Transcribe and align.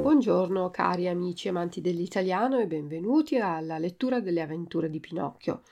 Buongiorno 0.00 0.70
cari 0.70 1.08
amici 1.08 1.48
amanti 1.48 1.80
dell'italiano 1.80 2.60
e 2.60 2.68
benvenuti 2.68 3.36
alla 3.38 3.78
lettura 3.78 4.20
delle 4.20 4.42
avventure 4.42 4.88
di 4.88 5.00
Pinocchio. 5.00 5.62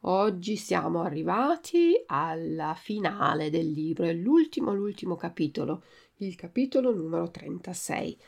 Oggi 0.00 0.56
siamo 0.56 1.00
arrivati 1.00 2.00
alla 2.06 2.74
finale 2.74 3.48
del 3.48 3.70
libro, 3.70 4.04
è 4.04 4.12
l'ultimo, 4.12 4.74
l'ultimo 4.74 5.16
capitolo, 5.16 5.82
il 6.18 6.36
capitolo 6.36 6.94
numero 6.94 7.30
36. 7.30 8.18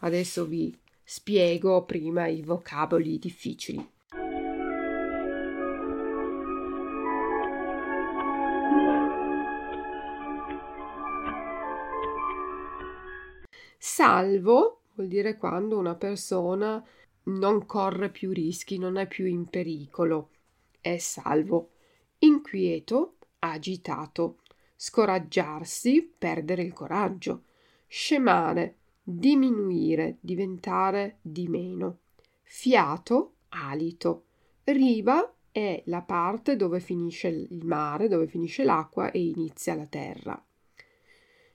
Adesso 0.00 0.46
vi 0.46 0.74
spiego 1.10 1.86
prima 1.86 2.26
i 2.26 2.42
vocaboli 2.42 3.18
difficili. 3.18 3.92
Salvo 13.78 14.82
vuol 14.96 15.08
dire 15.08 15.38
quando 15.38 15.78
una 15.78 15.94
persona 15.94 16.84
non 17.22 17.64
corre 17.64 18.10
più 18.10 18.30
rischi, 18.30 18.76
non 18.76 18.98
è 18.98 19.08
più 19.08 19.24
in 19.24 19.48
pericolo. 19.48 20.28
È 20.78 20.98
salvo, 20.98 21.70
inquieto, 22.18 23.16
agitato, 23.38 24.40
scoraggiarsi, 24.76 26.02
perdere 26.18 26.64
il 26.64 26.74
coraggio, 26.74 27.44
scemare, 27.86 28.74
diminuire, 29.10 30.18
diventare 30.20 31.18
di 31.22 31.48
meno, 31.48 32.00
fiato, 32.42 33.36
alito, 33.48 34.24
riva 34.64 35.34
è 35.50 35.82
la 35.86 36.02
parte 36.02 36.56
dove 36.56 36.78
finisce 36.78 37.28
il 37.28 37.64
mare, 37.64 38.08
dove 38.08 38.26
finisce 38.26 38.64
l'acqua 38.64 39.10
e 39.10 39.20
inizia 39.20 39.74
la 39.74 39.86
terra. 39.86 40.44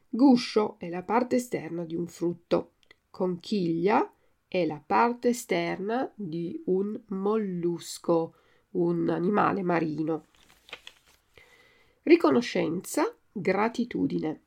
Guscio 0.09 0.77
è 0.79 0.89
la 0.89 1.03
parte 1.03 1.35
esterna 1.35 1.83
di 1.85 1.95
un 1.95 2.07
frutto. 2.07 2.71
Conchiglia 3.11 4.11
è 4.47 4.65
la 4.65 4.81
parte 4.83 5.29
esterna 5.29 6.11
di 6.15 6.59
un 6.65 6.99
mollusco 7.09 8.35
un 8.71 9.09
animale 9.09 9.61
marino. 9.61 10.25
Riconoscenza, 12.01 13.15
gratitudine, 13.31 14.41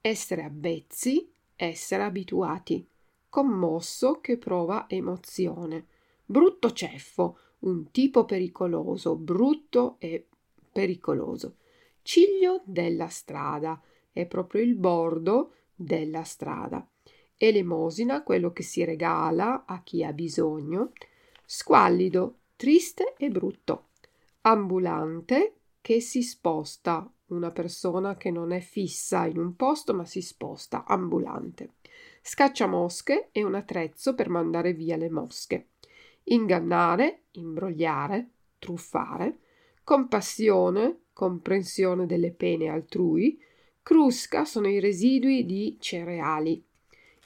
essere 0.00 0.42
avvezzi, 0.42 1.32
essere 1.60 2.04
abituati, 2.04 2.86
commosso 3.28 4.20
che 4.20 4.38
prova 4.38 4.86
emozione, 4.88 5.86
brutto 6.24 6.72
ceffo, 6.72 7.38
un 7.60 7.90
tipo 7.90 8.24
pericoloso, 8.24 9.16
brutto 9.16 9.96
e 9.98 10.28
pericoloso. 10.70 11.56
Ciglio 12.02 12.62
della 12.64 13.08
strada, 13.08 13.82
è 14.12 14.24
proprio 14.26 14.62
il 14.62 14.76
bordo 14.76 15.54
della 15.74 16.22
strada. 16.22 16.88
Elemosina, 17.36 18.22
quello 18.22 18.52
che 18.52 18.62
si 18.62 18.84
regala 18.84 19.64
a 19.66 19.82
chi 19.82 20.04
ha 20.04 20.12
bisogno. 20.12 20.92
Squallido, 21.44 22.38
triste 22.56 23.14
e 23.16 23.28
brutto. 23.30 23.88
Ambulante 24.42 25.54
che 25.80 26.00
si 26.00 26.22
sposta, 26.22 27.10
una 27.28 27.50
persona 27.50 28.16
che 28.16 28.30
non 28.30 28.52
è 28.52 28.60
fissa 28.60 29.26
in 29.26 29.38
un 29.38 29.56
posto 29.56 29.94
ma 29.94 30.04
si 30.04 30.20
sposta, 30.22 30.84
ambulante. 30.84 31.74
Scacciamosche 32.22 33.28
è 33.32 33.42
un 33.42 33.54
attrezzo 33.54 34.14
per 34.14 34.28
mandare 34.28 34.72
via 34.72 34.96
le 34.96 35.10
mosche. 35.10 35.68
Ingannare, 36.24 37.22
imbrogliare, 37.32 38.30
truffare. 38.58 39.38
Compassione, 39.82 41.04
comprensione 41.12 42.06
delle 42.06 42.32
pene 42.32 42.68
altrui. 42.68 43.40
Crusca 43.82 44.44
sono 44.44 44.68
i 44.68 44.80
residui 44.80 45.46
di 45.46 45.78
cereali. 45.80 46.62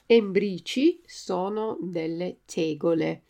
Embrici 0.05 1.01
sono 1.05 1.77
delle 1.81 2.39
tegole 2.45 3.23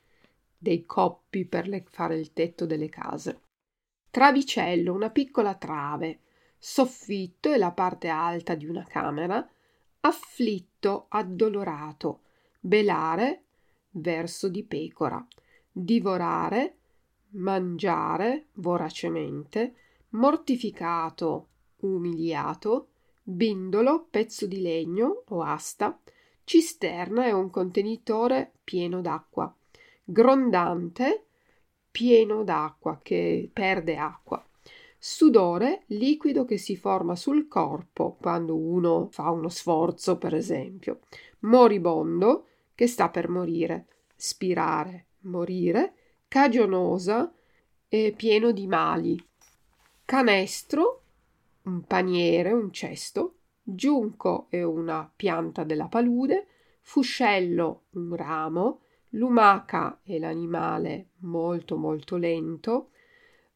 dei 0.57 0.85
coppi 0.85 1.45
per 1.45 1.67
le, 1.67 1.83
fare 1.89 2.17
il 2.17 2.31
tetto 2.33 2.65
delle 2.65 2.89
case. 2.89 3.41
Travicello, 4.09 4.93
una 4.93 5.09
piccola 5.09 5.55
trave. 5.55 6.19
Soffitto 6.65 7.51
è 7.51 7.57
la 7.57 7.71
parte 7.71 8.07
alta 8.07 8.55
di 8.55 8.65
una 8.65 8.85
camera. 8.85 9.45
Afflitto, 9.99 11.07
addolorato. 11.09 12.21
Belare, 12.61 13.43
verso 13.91 14.47
di 14.47 14.63
pecora. 14.63 15.27
Divorare, 15.69 16.77
mangiare 17.31 18.45
voracemente. 18.53 19.75
Mortificato, 20.11 21.47
umiliato. 21.81 22.91
Bindolo, 23.21 24.07
pezzo 24.09 24.45
di 24.45 24.61
legno 24.61 25.23
o 25.27 25.41
asta. 25.41 25.99
Cisterna 26.45 27.25
è 27.25 27.31
un 27.31 27.49
contenitore 27.49 28.53
pieno 28.63 29.01
d'acqua 29.01 29.53
grondante, 30.05 31.25
pieno 31.91 32.43
d'acqua, 32.43 32.99
che 33.01 33.49
perde 33.51 33.97
acqua. 33.97 34.45
Sudore, 35.05 35.83
liquido 35.87 36.45
che 36.45 36.57
si 36.57 36.77
forma 36.77 37.17
sul 37.17 37.49
corpo 37.49 38.15
quando 38.21 38.55
uno 38.55 39.09
fa 39.11 39.31
uno 39.31 39.49
sforzo, 39.49 40.17
per 40.17 40.33
esempio. 40.33 41.01
Moribondo, 41.39 42.47
che 42.73 42.87
sta 42.87 43.09
per 43.09 43.27
morire. 43.27 43.87
Spirare, 44.15 45.07
morire. 45.23 45.93
Cagionosa, 46.29 47.33
e 47.89 48.13
pieno 48.15 48.51
di 48.51 48.65
mali. 48.65 49.21
Canestro, 50.05 51.01
un 51.63 51.81
paniere, 51.81 52.53
un 52.53 52.71
cesto. 52.71 53.39
Giunco 53.61 54.47
è 54.49 54.63
una 54.63 55.11
pianta 55.13 55.65
della 55.65 55.89
palude. 55.89 56.47
Fuscello, 56.79 57.87
un 57.95 58.15
ramo 58.15 58.83
lumaca 59.13 59.99
è 60.03 60.17
l'animale 60.17 61.09
molto 61.19 61.77
molto 61.77 62.15
lento, 62.17 62.89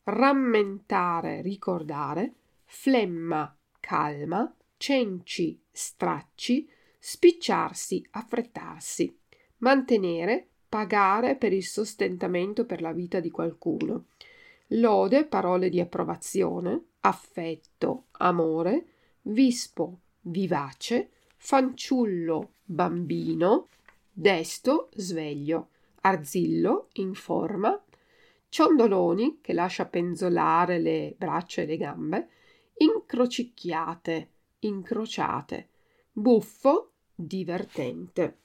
rammentare, 0.07 1.41
ricordare, 1.41 2.33
flemma, 2.63 3.53
calma, 3.79 4.53
cenci, 4.77 5.59
stracci, 5.69 6.69
spicciarsi, 6.97 8.05
affrettarsi, 8.11 9.17
mantenere, 9.57 10.47
pagare 10.69 11.35
per 11.35 11.51
il 11.51 11.63
sostentamento 11.63 12.65
per 12.65 12.81
la 12.81 12.93
vita 12.93 13.19
di 13.19 13.29
qualcuno, 13.29 14.05
lode, 14.67 15.25
parole 15.25 15.69
di 15.69 15.81
approvazione, 15.81 16.83
affetto, 17.01 18.05
amore, 18.11 18.85
vispo, 19.23 19.99
vivace, 20.21 21.09
fanciullo, 21.35 22.51
bambino, 22.63 23.67
desto, 24.11 24.89
sveglio, 24.95 25.69
arzillo, 26.01 26.87
in 26.93 27.13
forma, 27.13 27.77
ciondoloni 28.49 29.39
che 29.41 29.53
lascia 29.53 29.85
penzolare 29.85 30.79
le 30.79 31.15
braccia 31.17 31.61
e 31.61 31.65
le 31.65 31.77
gambe, 31.77 32.29
incrocicchiate, 32.77 34.31
incrociate, 34.59 35.69
buffo, 36.11 36.91
divertente. 37.13 38.39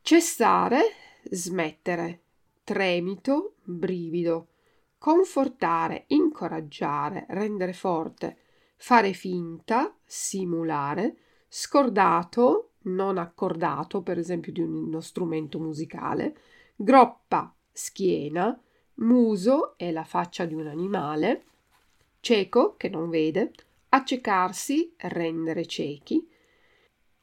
Cessare, 0.00 0.82
smettere, 1.24 2.22
tremito, 2.62 3.54
brivido, 3.62 4.48
confortare, 4.98 6.04
incoraggiare, 6.08 7.26
rendere 7.28 7.72
forte, 7.72 8.38
fare 8.76 9.12
finta, 9.12 9.94
simulare, 10.04 11.16
scordato, 11.48 12.72
non 12.84 13.18
accordato, 13.18 14.02
per 14.02 14.18
esempio 14.18 14.52
di 14.52 14.60
uno 14.60 15.00
strumento 15.00 15.58
musicale, 15.58 16.36
groppa, 16.76 17.54
schiena, 17.72 18.58
muso 18.96 19.76
è 19.76 19.90
la 19.90 20.04
faccia 20.04 20.44
di 20.44 20.54
un 20.54 20.66
animale, 20.66 21.44
cieco 22.20 22.76
che 22.76 22.88
non 22.88 23.10
vede, 23.10 23.52
accecarsi, 23.90 24.94
rendere 24.98 25.66
ciechi, 25.66 26.26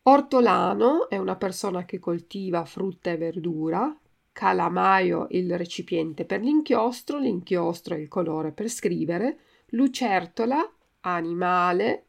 ortolano 0.03 1.09
è 1.09 1.17
una 1.17 1.35
persona 1.35 1.85
che 1.85 1.99
coltiva 1.99 2.65
frutta 2.65 3.11
e 3.11 3.17
verdura, 3.17 3.95
calamaio 4.31 5.27
il 5.31 5.57
recipiente 5.57 6.25
per 6.25 6.41
l'inchiostro, 6.41 7.19
l'inchiostro 7.19 7.95
è 7.95 7.99
il 7.99 8.07
colore 8.07 8.51
per 8.51 8.69
scrivere, 8.69 9.39
lucertola 9.67 10.73
animale 11.01 12.05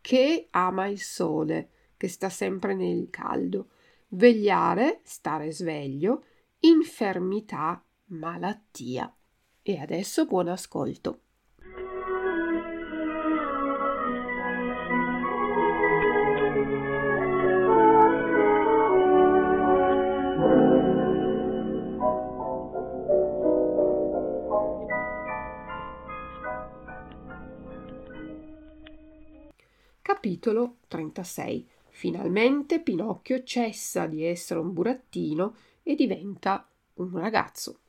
che 0.00 0.48
ama 0.50 0.86
il 0.86 1.00
sole 1.00 1.70
che 1.96 2.08
sta 2.08 2.28
sempre 2.28 2.74
nel 2.74 3.08
caldo, 3.10 3.68
vegliare, 4.08 5.00
stare 5.02 5.50
sveglio, 5.50 6.24
infermità, 6.60 7.83
malattia. 8.06 9.12
E 9.62 9.78
adesso 9.78 10.26
buon 10.26 10.48
ascolto. 10.48 11.20
Capitolo 30.02 30.76
36 30.88 31.68
Finalmente 31.96 32.80
Pinocchio 32.80 33.44
cessa 33.44 34.06
di 34.06 34.24
essere 34.24 34.58
un 34.58 34.72
burattino 34.72 35.54
e 35.82 35.94
diventa 35.94 36.68
un 36.94 37.16
ragazzo. 37.18 37.83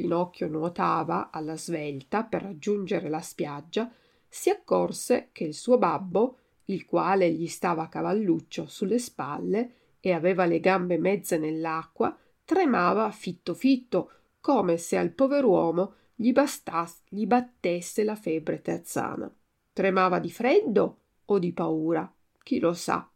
Pinocchio 0.00 0.48
nuotava 0.48 1.28
alla 1.30 1.58
svelta 1.58 2.24
per 2.24 2.40
raggiungere 2.40 3.10
la 3.10 3.20
spiaggia, 3.20 3.92
si 4.26 4.48
accorse 4.48 5.28
che 5.30 5.44
il 5.44 5.52
suo 5.52 5.76
babbo, 5.76 6.38
il 6.66 6.86
quale 6.86 7.30
gli 7.30 7.46
stava 7.46 7.82
a 7.82 7.88
cavalluccio 7.88 8.66
sulle 8.66 8.98
spalle 8.98 9.74
e 10.00 10.12
aveva 10.12 10.46
le 10.46 10.58
gambe 10.58 10.96
mezze 10.96 11.36
nell'acqua, 11.36 12.16
tremava 12.46 13.10
fitto 13.10 13.52
fitto, 13.52 14.10
come 14.40 14.78
se 14.78 14.96
al 14.96 15.10
pover'uomo 15.10 15.94
gli, 16.14 16.32
bastasse, 16.32 17.02
gli 17.10 17.26
battesse 17.26 18.02
la 18.02 18.16
febbre 18.16 18.62
terzana. 18.62 19.30
Tremava 19.70 20.18
di 20.18 20.30
freddo 20.30 21.00
o 21.26 21.38
di 21.38 21.52
paura? 21.52 22.10
Chi 22.42 22.58
lo 22.58 22.72
sa? 22.72 23.06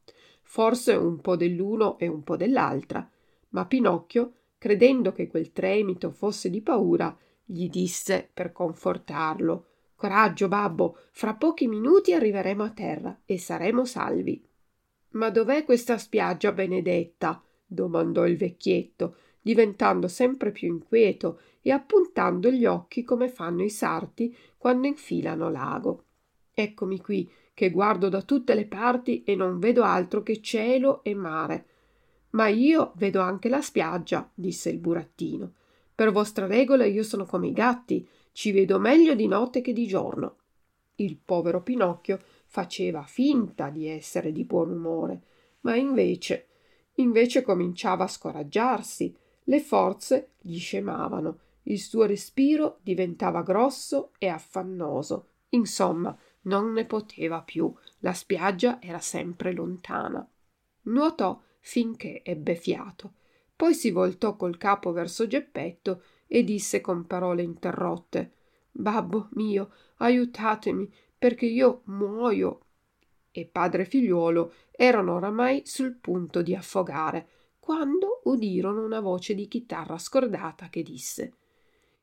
Forse 0.43 0.93
un 0.93 1.19
po' 1.23 1.37
dell'uno 1.37 1.99
e 1.99 2.09
un 2.09 2.23
po' 2.23 2.37
dell'altra. 2.37 3.09
Ma 3.51 3.65
Pinocchio 3.65 4.33
credendo 4.65 5.13
che 5.13 5.27
quel 5.29 5.53
tremito 5.53 6.11
fosse 6.11 6.49
di 6.49 6.63
paura, 6.63 7.15
gli 7.45 7.69
disse 7.69 8.31
per 8.33 8.51
confortarlo 8.51 9.67
Coraggio, 9.95 10.49
babbo, 10.49 10.97
fra 11.11 11.35
pochi 11.35 11.67
minuti 11.67 12.15
arriveremo 12.15 12.63
a 12.63 12.71
terra 12.71 13.21
e 13.27 13.39
saremo 13.39 13.85
salvi. 13.85 14.43
Ma 15.11 15.29
dov'è 15.29 15.65
questa 15.65 15.99
spiaggia 15.99 16.53
benedetta? 16.53 17.45
domandò 17.67 18.27
il 18.27 18.39
vecchietto, 18.39 19.17
diventando 19.43 20.09
sempre 20.09 20.51
più 20.51 20.69
inquieto 20.69 21.41
e 21.61 21.71
appuntando 21.71 22.51
gli 22.51 22.65
occhi 22.65 23.05
come 23.05 23.29
fanno 23.29 23.63
i 23.63 23.71
sarti 23.71 24.35
quando 24.57 24.87
infilano 24.87 25.51
l'ago. 25.51 26.05
Eccomi 26.55 27.03
qui, 27.03 27.31
che 27.53 27.71
guardo 27.71 28.09
da 28.09 28.23
tutte 28.23 28.55
le 28.55 28.65
parti 28.65 29.25
e 29.25 29.35
non 29.35 29.59
vedo 29.59 29.83
altro 29.83 30.23
che 30.23 30.41
cielo 30.41 31.05
e 31.05 31.15
mare. 31.15 31.67
Ma 32.35 32.49
io 32.49 32.93
vedo 32.97 33.21
anche 33.21 33.49
la 33.49 33.63
spiaggia, 33.63 34.29
disse 34.35 34.69
il 34.69 34.79
burattino. 34.79 35.53
Per 35.95 36.11
vostra 36.11 36.47
regola 36.47 36.85
io 36.85 37.03
sono 37.03 37.25
come 37.25 37.49
i 37.49 37.53
gatti, 37.53 38.07
ci 38.33 38.51
vedo 38.51 38.81
meglio 38.81 39.15
di 39.15 39.29
notte 39.29 39.61
che 39.61 39.73
di 39.73 39.87
giorno. 39.87 40.39
Il 40.97 41.17
povero 41.17 41.63
Pinocchio 41.63 42.21
faceva 42.47 43.03
finta 43.03 43.71
di 43.71 43.87
essere 43.87 44.33
di 44.33 44.45
buon 44.45 44.71
umore, 44.71 45.23
ma 45.61 45.77
invece, 45.77 46.49
invece 46.95 47.43
cominciava 47.43 48.05
a 48.05 48.09
scoraggiarsi, 48.09 49.17
le 49.45 49.61
forze 49.61 50.33
gli 50.41 50.59
scemavano, 50.59 51.39
il 51.65 51.81
suo 51.81 52.05
respiro 52.05 52.79
diventava 52.83 53.43
grosso 53.43 54.11
e 54.19 54.29
affannoso. 54.29 55.29
Insomma, 55.51 56.17
non 56.43 56.73
ne 56.73 56.85
poteva 56.85 57.43
più, 57.43 57.73
la 58.01 58.13
spiaggia 58.13 58.81
era 58.83 58.99
sempre 58.99 59.53
lontana. 59.53 60.29
Nuotò 60.83 61.41
finché 61.65 62.23
ebbe 62.23 62.57
fiato. 62.57 63.15
Poi 63.57 63.73
si 63.73 63.91
voltò 63.91 64.37
col 64.37 64.59
capo 64.59 64.93
verso 64.93 65.27
Geppetto 65.27 66.03
e 66.27 66.45
disse 66.45 66.81
con 66.83 67.07
parole 67.07 67.43
interrotte 67.43 68.33
Babbo 68.71 69.29
mio, 69.33 69.71
aiutatemi, 69.99 70.93
perché 71.17 71.47
io 71.47 71.83
muoio. 71.85 72.61
E 73.31 73.47
padre 73.47 73.83
e 73.83 73.85
figliuolo 73.87 74.53
erano 74.73 75.15
oramai 75.15 75.63
sul 75.65 75.95
punto 75.95 76.43
di 76.43 76.55
affogare, 76.55 77.29
quando 77.59 78.21
udirono 78.25 78.85
una 78.85 79.01
voce 79.01 79.35
di 79.35 79.49
chitarra 79.49 79.97
scordata 79.97 80.69
che 80.69 80.83
disse 80.83 81.33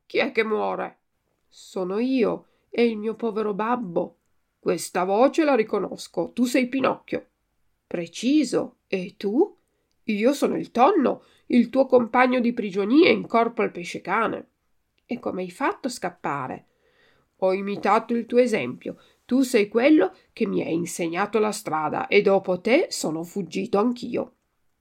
Chi 0.06 0.18
è 0.18 0.32
che 0.32 0.44
muore? 0.44 0.98
Sono 1.46 1.98
io 1.98 2.46
e 2.68 2.84
il 2.84 2.96
mio 2.96 3.14
povero 3.14 3.54
babbo. 3.54 4.16
Questa 4.58 5.04
voce 5.04 5.44
la 5.44 5.54
riconosco, 5.54 6.32
tu 6.32 6.46
sei 6.46 6.68
Pinocchio. 6.68 7.26
Preciso. 7.92 8.76
E 8.86 9.16
tu? 9.18 9.54
Io 10.04 10.32
sono 10.32 10.56
il 10.56 10.70
tonno, 10.70 11.24
il 11.48 11.68
tuo 11.68 11.84
compagno 11.84 12.40
di 12.40 12.54
prigionia 12.54 13.10
in 13.10 13.26
corpo 13.26 13.60
al 13.60 13.70
pescecane. 13.70 14.48
E 15.04 15.18
come 15.18 15.42
hai 15.42 15.50
fatto 15.50 15.88
a 15.88 15.90
scappare? 15.90 16.68
Ho 17.40 17.52
imitato 17.52 18.14
il 18.14 18.24
tuo 18.24 18.38
esempio. 18.38 18.96
Tu 19.26 19.42
sei 19.42 19.68
quello 19.68 20.16
che 20.32 20.46
mi 20.46 20.62
hai 20.62 20.72
insegnato 20.72 21.38
la 21.38 21.52
strada 21.52 22.06
e 22.06 22.22
dopo 22.22 22.62
te 22.62 22.86
sono 22.88 23.24
fuggito 23.24 23.76
anch'io. 23.76 24.36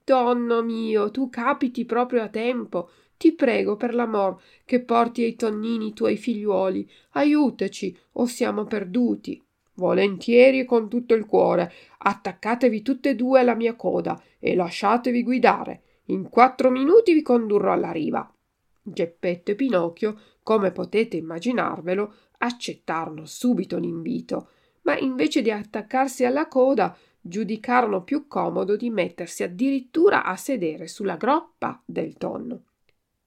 Tonno 0.06 0.64
mio, 0.64 1.12
tu 1.12 1.30
capiti 1.30 1.84
proprio 1.84 2.24
a 2.24 2.30
tempo. 2.30 2.92
Ti 3.18 3.34
prego 3.34 3.76
per 3.76 3.94
l'amor 3.94 4.42
che 4.64 4.80
porti 4.84 5.24
ai 5.24 5.36
tonnini 5.36 5.88
i 5.88 5.94
tuoi 5.94 6.16
figliuoli. 6.16 6.90
Aiutaci 7.10 7.94
o 8.14 8.26
siamo 8.26 8.64
perduti. 8.64 9.44
Volentieri 9.82 10.64
con 10.64 10.88
tutto 10.88 11.16
il 11.16 11.26
cuore. 11.26 11.74
Attaccatevi 11.98 12.84
tutte 12.84 13.10
e 13.10 13.16
due 13.16 13.40
alla 13.40 13.56
mia 13.56 13.76
coda 13.76 14.22
e 14.38 14.54
lasciatevi 14.54 15.24
guidare. 15.24 15.82
In 16.06 16.30
quattro 16.30 16.70
minuti 16.70 17.14
vi 17.14 17.24
condurrò 17.24 17.72
alla 17.72 17.92
riva. 17.92 18.32
Geppetto 18.80 19.50
e 19.50 19.56
Pinocchio, 19.56 20.20
come 20.44 20.72
potete 20.72 21.18
immaginarvelo, 21.18 22.14
accettarono 22.38 23.26
subito 23.26 23.80
l'invito, 23.80 24.50
ma 24.84 24.96
invece 25.00 25.42
di 25.42 25.50
attaccarsi 25.50 26.26
alla 26.26 26.48
coda, 26.48 26.96
giudicarono 27.20 28.04
più 28.04 28.28
comodo 28.28 28.76
di 28.76 28.92
mettersi 28.92 29.42
addirittura 29.42 30.24
a 30.26 30.36
sedere 30.36 30.88
sulla 30.88 31.16
groppa 31.16 31.82
del 31.84 32.18
tonno. 32.18 32.66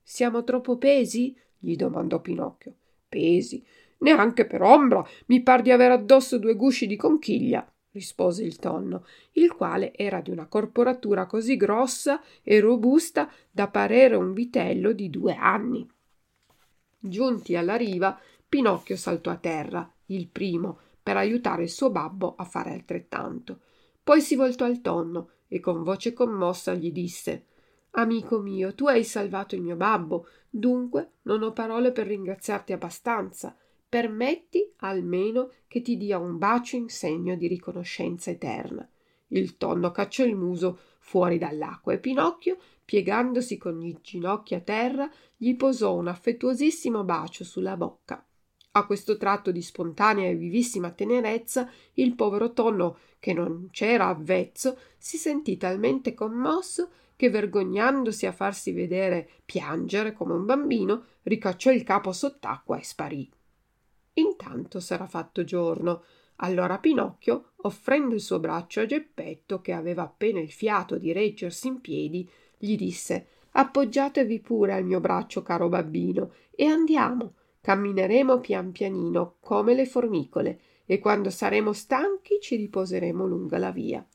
Siamo 0.03 0.45
troppo 0.45 0.79
pesi? 0.79 1.37
gli 1.59 1.75
domandò 1.75 2.21
Pinocchio. 2.21 2.75
Pesi, 3.09 3.65
Neanche 3.99 4.47
per 4.47 4.63
ombra 4.63 5.07
mi 5.27 5.43
par 5.43 5.63
di 5.63 5.71
avere 5.71 5.95
addosso 5.95 6.39
due 6.39 6.55
gusci 6.55 6.87
di 6.87 6.97
conchiglia, 6.97 7.67
rispose 7.93 8.43
il 8.43 8.57
tonno, 8.57 9.07
il 9.33 9.53
quale 9.53 9.95
era 9.95 10.21
di 10.21 10.31
una 10.31 10.47
corporatura 10.47 11.27
così 11.27 11.57
grossa 11.57 12.21
e 12.43 12.61
robusta 12.61 13.31
da 13.51 13.69
parere 13.69 14.17
un 14.17 14.33
vitello 14.33 14.93
di 14.93 15.09
due 15.11 15.35
anni. 15.35 15.89
Giunti 16.99 17.57
alla 17.57 17.77
riva, 17.77 18.19
Pinocchio 18.49 18.97
saltò 18.97 19.31
a 19.31 19.37
terra, 19.37 19.91
il 20.07 20.29
primo, 20.29 20.79
per 21.03 21.17
aiutare 21.17 21.65
il 21.65 21.71
suo 21.71 21.91
babbo 21.91 22.35
a 22.37 22.45
fare 22.45 22.73
altrettanto. 22.73 23.61
Poi 24.03 24.21
si 24.21 24.37
voltò 24.37 24.65
al 24.65 24.81
tonno 24.81 25.31
e 25.49 25.61
con 25.61 25.83
voce 25.83 26.13
commossa 26.13 26.75
gli 26.75 26.91
disse 26.91 27.47
Amico 27.93 28.41
mio, 28.41 28.75
tu 28.75 28.87
hai 28.87 29.05
salvato 29.05 29.55
il 29.55 29.63
mio 29.63 29.77
babbo, 29.77 30.27
dunque 30.51 31.13
non 31.23 31.43
ho 31.43 31.53
parole 31.53 31.93
per 31.93 32.07
ringraziarti 32.07 32.73
abbastanza 32.73 33.57
permetti 33.95 34.73
almeno 34.79 35.53
che 35.69 35.81
ti 35.81 35.97
dia 35.97 36.19
un 36.19 36.37
bacio 36.37 36.75
in 36.75 36.89
segno 36.89 37.37
di 37.37 37.47
riconoscenza 37.47 38.29
eterna. 38.29 38.85
Il 39.29 39.57
tonno 39.57 39.93
cacciò 39.93 40.25
il 40.25 40.35
muso 40.35 40.81
fuori 40.99 41.39
dall'acqua 41.39 41.93
e 41.93 42.01
Pinocchio, 42.01 42.57
piegandosi 42.85 43.57
con 43.57 43.79
gli 43.79 43.97
ginocchi 44.03 44.57
a 44.57 44.61
terra, 44.61 45.09
gli 45.37 45.55
posò 45.55 45.95
un 45.95 46.09
affettuosissimo 46.09 47.05
bacio 47.05 47.45
sulla 47.45 47.77
bocca. 47.77 48.27
A 48.73 48.85
questo 48.85 49.17
tratto 49.17 49.53
di 49.53 49.63
spontanea 49.63 50.29
e 50.29 50.35
vivissima 50.35 50.91
tenerezza, 50.91 51.71
il 51.93 52.17
povero 52.17 52.53
tonno, 52.53 52.99
che 53.21 53.33
non 53.33 53.69
c'era 53.71 54.09
avvezzo, 54.09 54.77
si 54.99 55.19
sentì 55.19 55.57
talmente 55.57 56.15
commosso 56.15 56.91
che, 57.15 57.31
vergognandosi 57.31 58.27
a 58.27 58.33
farsi 58.33 58.73
vedere 58.73 59.29
piangere 59.45 60.13
come 60.13 60.33
un 60.33 60.45
bambino, 60.45 61.05
ricacciò 61.23 61.71
il 61.71 61.85
capo 61.85 62.11
sott'acqua 62.11 62.77
e 62.77 62.83
sparì. 62.83 63.31
Intanto 64.15 64.81
s'era 64.81 65.07
fatto 65.07 65.45
giorno. 65.45 66.05
Allora 66.37 66.79
Pinocchio, 66.79 67.53
offrendo 67.63 68.15
il 68.15 68.21
suo 68.21 68.39
braccio 68.39 68.81
a 68.81 68.87
Geppetto, 68.87 69.61
che 69.61 69.73
aveva 69.73 70.03
appena 70.03 70.41
il 70.41 70.51
fiato 70.51 70.99
di 70.99 71.13
reggersi 71.13 71.69
in 71.69 71.81
piedi, 71.81 72.29
gli 72.57 72.77
disse 72.77 73.29
Appoggiatevi 73.53 74.41
pure 74.41 74.73
al 74.73 74.85
mio 74.85 75.01
braccio, 75.01 75.43
caro 75.43 75.69
babbino, 75.69 76.33
e 76.51 76.67
andiamo. 76.67 77.35
Cammineremo 77.61 78.41
pian 78.41 78.73
pianino, 78.73 79.37
come 79.41 79.75
le 79.75 79.87
formicole, 79.87 80.61
e 80.85 80.99
quando 80.99 81.31
saremo 81.31 81.73
stanchi 81.73 82.39
ci 82.41 82.57
riposeremo 82.57 83.25
lungo 83.27 83.57
la 83.57 83.71
via. 83.71 84.07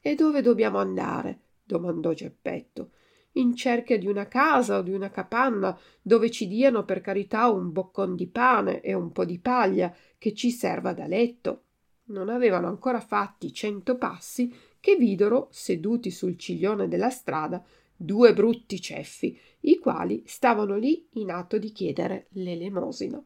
E 0.00 0.14
dove 0.14 0.42
dobbiamo 0.42 0.78
andare? 0.78 1.40
domandò 1.64 2.12
Geppetto 2.12 2.90
in 3.32 3.54
cerca 3.54 3.96
di 3.96 4.06
una 4.06 4.26
casa 4.26 4.78
o 4.78 4.82
di 4.82 4.92
una 4.92 5.10
capanna 5.10 5.78
dove 6.00 6.30
ci 6.30 6.46
diano 6.46 6.84
per 6.84 7.00
carità 7.00 7.48
un 7.48 7.72
boccon 7.72 8.14
di 8.14 8.26
pane 8.26 8.80
e 8.80 8.94
un 8.94 9.12
po 9.12 9.24
di 9.24 9.38
paglia 9.38 9.94
che 10.18 10.34
ci 10.34 10.50
serva 10.50 10.92
da 10.92 11.06
letto. 11.06 11.64
Non 12.04 12.28
avevano 12.28 12.66
ancora 12.66 13.00
fatti 13.00 13.52
cento 13.52 13.96
passi 13.96 14.54
che 14.80 14.96
videro, 14.96 15.48
seduti 15.50 16.10
sul 16.10 16.36
ciglione 16.36 16.88
della 16.88 17.10
strada, 17.10 17.64
due 17.94 18.34
brutti 18.34 18.80
ceffi, 18.80 19.38
i 19.60 19.78
quali 19.78 20.24
stavano 20.26 20.76
lì 20.76 21.06
in 21.12 21.30
atto 21.30 21.56
di 21.56 21.70
chiedere 21.70 22.26
l'elemosina. 22.30 23.22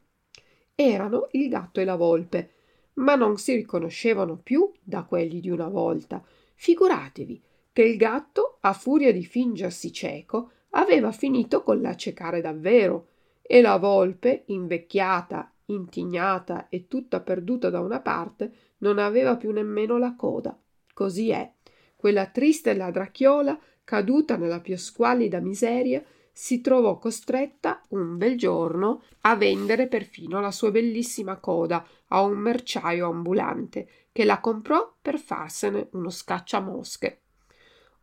Erano 0.75 1.29
il 1.33 1.49
gatto 1.49 1.81
e 1.81 1.85
la 1.85 1.97
volpe, 1.97 2.51
ma 2.95 3.15
non 3.15 3.39
si 3.39 3.55
riconoscevano 3.55 4.37
più 4.37 4.71
da 4.83 5.05
quelli 5.05 5.41
di 5.41 5.49
una 5.49 5.69
volta. 5.69 6.23
Figuratevi 6.55 7.43
che 7.77 7.83
il 7.83 7.99
gatto, 7.99 8.57
a 8.63 8.73
furia 8.73 9.13
di 9.13 9.23
fingersi 9.23 9.93
cieco, 9.93 10.53
aveva 10.71 11.13
finito 11.13 11.63
con 11.63 11.83
l'accecare 11.83 12.41
davvero, 12.41 13.09
e 13.43 13.61
la 13.61 13.77
volpe, 13.77 14.45
invecchiata, 14.47 15.53
intignata 15.67 16.71
e 16.71 16.89
tutta 16.89 17.21
perduta 17.21 17.69
da 17.69 17.81
una 17.81 18.01
parte, 18.01 18.51
non 18.79 18.99
aveva 18.99 19.37
più 19.37 19.51
nemmeno 19.51 19.99
la 19.99 20.15
coda. 20.17 20.59
Così 20.95 21.29
è. 21.29 21.53
Quella 21.95 22.25
triste 22.29 22.73
ladracchiola, 22.73 23.61
caduta 23.85 24.39
nella 24.39 24.61
più 24.61 24.79
squallida 24.79 25.41
miseria, 25.41 26.03
si 26.33 26.63
trovò 26.63 26.97
costretta 26.97 27.83
un 27.91 28.17
bel 28.17 28.39
giorno 28.39 29.03
a 29.21 29.37
vendere 29.37 29.87
perfino 29.87 30.41
la 30.41 30.51
sua 30.51 30.71
bellissima 30.71 31.37
coda 31.37 31.87
a 32.07 32.23
un 32.23 32.39
merciaio 32.39 33.11
ambulante 33.11 33.87
che 34.13 34.25
la 34.25 34.41
comprò 34.41 34.95
per 35.03 35.19
farsene 35.19 35.89
uno 35.93 36.09
scacciamosche. 36.09 37.21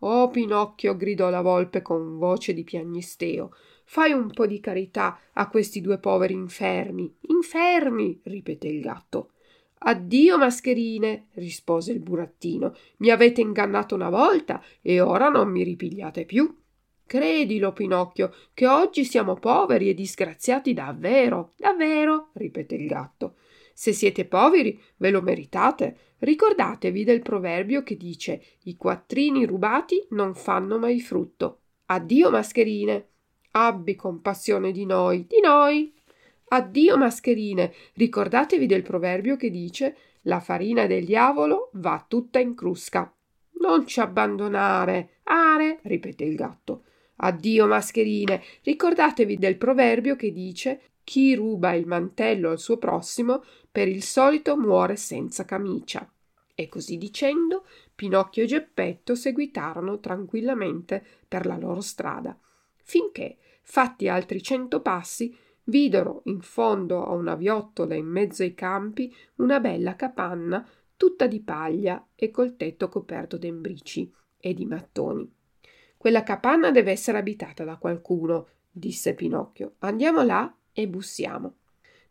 Oh 0.06 0.30
Pinocchio, 0.30 0.98
gridò 0.98 1.30
la 1.30 1.40
volpe 1.40 1.82
con 1.82 2.18
voce 2.18 2.54
di 2.54 2.66
piagnisteo, 2.66 3.54
fai 3.86 4.12
un 4.12 4.30
po' 4.32 4.46
di 4.46 4.60
carità 4.60 5.18
a 5.32 5.48
questi 5.48 5.80
due 5.80 5.98
poveri 5.98 6.34
infermi. 6.34 7.20
Infermi, 7.30 8.20
ripeté 8.24 8.68
il 8.68 8.82
gatto. 8.82 9.32
Addio, 9.86 10.38
mascherine, 10.38 11.28
rispose 11.36 11.94
il 11.94 12.00
burattino. 12.00 12.76
Mi 12.98 13.12
avete 13.12 13.40
ingannato 13.40 13.96
una 13.96 14.10
volta 14.10 14.62
e 14.82 15.00
ora 15.00 15.30
non 15.30 15.50
mi 15.50 15.64
ripigliate 15.64 16.26
più. 16.26 16.54
Credilo, 17.06 17.72
Pinocchio, 17.72 18.34
che 18.54 18.68
oggi 18.68 19.06
siamo 19.06 19.36
poveri 19.36 19.88
e 19.88 19.94
disgraziati 19.94 20.74
davvero. 20.74 21.54
Davvero, 21.56 22.32
ripeté 22.34 22.76
il 22.76 22.88
gatto. 22.88 23.36
Se 23.74 23.94
siete 23.94 24.26
poveri, 24.26 24.80
ve 24.98 25.12
lo 25.12 25.22
meritate. 25.22 26.13
Ricordatevi 26.24 27.04
del 27.04 27.22
proverbio 27.22 27.84
che 27.84 27.98
dice 27.98 28.42
i 28.64 28.78
quattrini 28.78 29.46
rubati 29.46 30.08
non 30.12 30.36
fanno 30.36 30.80
mai 30.80 31.02
frutto. 31.02 31.64
Addio, 31.88 32.30
mascherine. 32.30 33.08
Abbi 33.52 33.96
compassione 33.96 34.72
di 34.72 34.86
noi, 34.86 35.28
di 35.28 35.42
noi. 35.42 35.94
Addio, 36.48 36.98
mascherine. 36.98 37.74
Ricordatevi 37.96 38.66
del 38.66 38.84
proverbio 38.84 39.36
che 39.36 39.50
dice 39.50 39.98
la 40.22 40.40
farina 40.40 40.86
del 40.86 41.04
diavolo 41.04 41.72
va 41.74 42.06
tutta 42.08 42.40
in 42.40 42.56
crusca. 42.56 43.14
Non 43.60 43.86
ci 43.86 44.00
abbandonare. 44.00 45.20
Are, 45.24 45.80
ripeté 45.84 46.24
il 46.24 46.36
gatto. 46.36 46.86
Addio, 47.18 47.68
mascherine. 47.68 48.42
Ricordatevi 48.64 49.36
del 49.36 49.58
proverbio 49.58 50.16
che 50.16 50.32
dice 50.32 50.93
chi 51.04 51.36
ruba 51.36 51.74
il 51.74 51.86
mantello 51.86 52.50
al 52.50 52.60
suo 52.60 52.78
prossimo 52.78 53.44
per 53.72 53.88
il 53.88 54.04
solito 54.04 54.58
muore 54.58 54.96
senza 54.96 55.46
camicia. 55.46 56.08
E 56.56 56.68
così 56.70 56.98
dicendo, 56.98 57.66
Pinocchio 57.96 58.44
e 58.44 58.48
Geppetto 58.48 59.16
seguitarono 59.16 60.00
tranquillamente 60.00 61.04
per 61.28 61.46
la 61.46 61.58
loro 61.58 61.82
strada, 61.82 62.38
finché, 62.84 63.38
fatti 63.62 64.08
altri 64.08 64.42
cento 64.42 64.82
passi, 64.82 65.36
videro 65.66 66.22
in 66.26 66.42
fondo 66.42 67.06
a 67.06 67.14
una 67.14 67.36
viottola 67.36 67.96
in 67.96 68.06
mezzo 68.06 68.44
ai 68.44 68.54
campi 68.54 69.16
una 69.36 69.60
bella 69.60 69.96
capanna 69.96 70.68
tutta 70.96 71.26
di 71.26 71.42
paglia 71.42 72.06
e 72.16 72.30
col 72.32 72.56
tetto 72.56 72.90
coperto 72.90 73.38
d'embrici 73.38 74.14
e 74.38 74.54
di 74.54 74.66
mattoni. 74.66 75.30
Quella 75.98 76.24
capanna 76.24 76.70
deve 76.70 76.92
essere 76.92 77.18
abitata 77.18 77.64
da 77.64 77.78
qualcuno, 77.78 78.48
disse 78.70 79.14
Pinocchio. 79.14 79.76
Andiamo 79.80 80.22
là 80.22 80.54
e 80.74 80.88
bussiamo. 80.88 81.54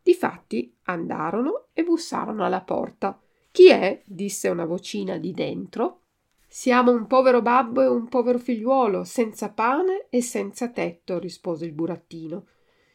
Difatti 0.02 0.74
andarono 0.84 1.66
e 1.72 1.84
bussarono 1.84 2.44
alla 2.44 2.62
porta. 2.62 3.20
Chi 3.50 3.68
è? 3.68 4.02
disse 4.04 4.48
una 4.48 4.64
vocina 4.64 5.18
di 5.18 5.32
dentro. 5.32 6.00
Siamo 6.48 6.90
un 6.90 7.06
povero 7.06 7.40
babbo 7.40 7.82
e 7.82 7.86
un 7.86 8.08
povero 8.08 8.38
figliuolo, 8.38 9.04
senza 9.04 9.50
pane 9.50 10.06
e 10.10 10.22
senza 10.22 10.68
tetto, 10.68 11.18
rispose 11.18 11.64
il 11.64 11.72
burattino. 11.72 12.46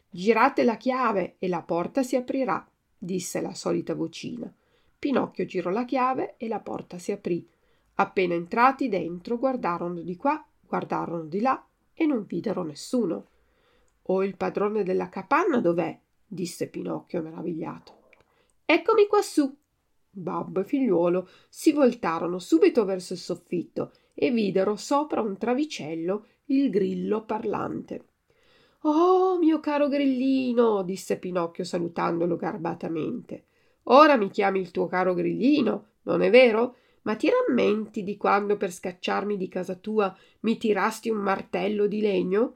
Girate 0.10 0.64
la 0.64 0.78
chiave 0.78 1.36
e 1.40 1.48
la 1.48 1.62
porta 1.62 2.04
si 2.04 2.16
aprirà, 2.16 2.68
disse 2.98 3.42
la 3.42 3.54
solita 3.54 3.94
vocina. 3.94 4.52
Pinocchio 5.00 5.46
girò 5.46 5.70
la 5.70 5.86
chiave 5.86 6.36
e 6.38 6.48
la 6.48 6.60
porta 6.60 6.98
si 6.98 7.12
aprì. 7.12 7.48
Appena 7.96 8.34
entrati 8.34 8.90
dentro 8.90 9.38
guardarono 9.38 10.02
di 10.02 10.16
qua, 10.16 10.44
guardarono 10.62 11.26
di 11.26 11.40
là 11.40 11.64
e 11.94 12.06
non 12.06 12.26
videro 12.26 12.64
nessuno. 12.64 13.28
Oh, 14.08 14.24
il 14.24 14.36
padrone 14.36 14.84
della 14.84 15.10
capanna 15.10 15.60
dov'è? 15.60 15.98
disse 16.26 16.68
Pinocchio 16.68 17.22
meravigliato. 17.22 18.10
Eccomi 18.66 19.08
quassù. 19.08 19.56
Babbo 20.10 20.62
e 20.62 20.64
figliuolo 20.64 21.30
si 21.48 21.72
voltarono 21.72 22.40
subito 22.40 22.86
verso 22.86 23.14
il 23.14 23.20
soffitto 23.20 23.94
e 24.14 24.32
videro 24.32 24.76
sopra 24.76 25.22
un 25.22 25.38
travicello 25.38 26.26
il 26.46 26.70
grillo 26.70 27.24
parlante. 27.24 28.06
Oh, 28.82 29.38
mio 29.38 29.60
caro 29.60 29.88
grillino, 29.88 30.82
disse 30.84 31.18
Pinocchio 31.18 31.64
salutandolo 31.64 32.36
garbatamente. 32.36 33.46
Ora 33.90 34.16
mi 34.18 34.30
chiami 34.30 34.60
il 34.60 34.72
tuo 34.72 34.88
caro 34.88 35.14
grillino, 35.14 35.86
non 36.04 36.22
è 36.22 36.30
vero? 36.30 36.76
Ma 37.04 37.16
ti 37.16 37.30
rammenti 37.30 38.04
di 38.04 38.18
quando 38.18 38.58
per 38.58 38.72
scacciarmi 38.72 39.38
di 39.38 39.48
casa 39.48 39.76
tua 39.76 40.16
mi 40.42 40.58
tirasti 40.58 41.10
un 41.10 41.18
martello 41.18 41.88
di 41.88 42.02
legno? 42.02 42.56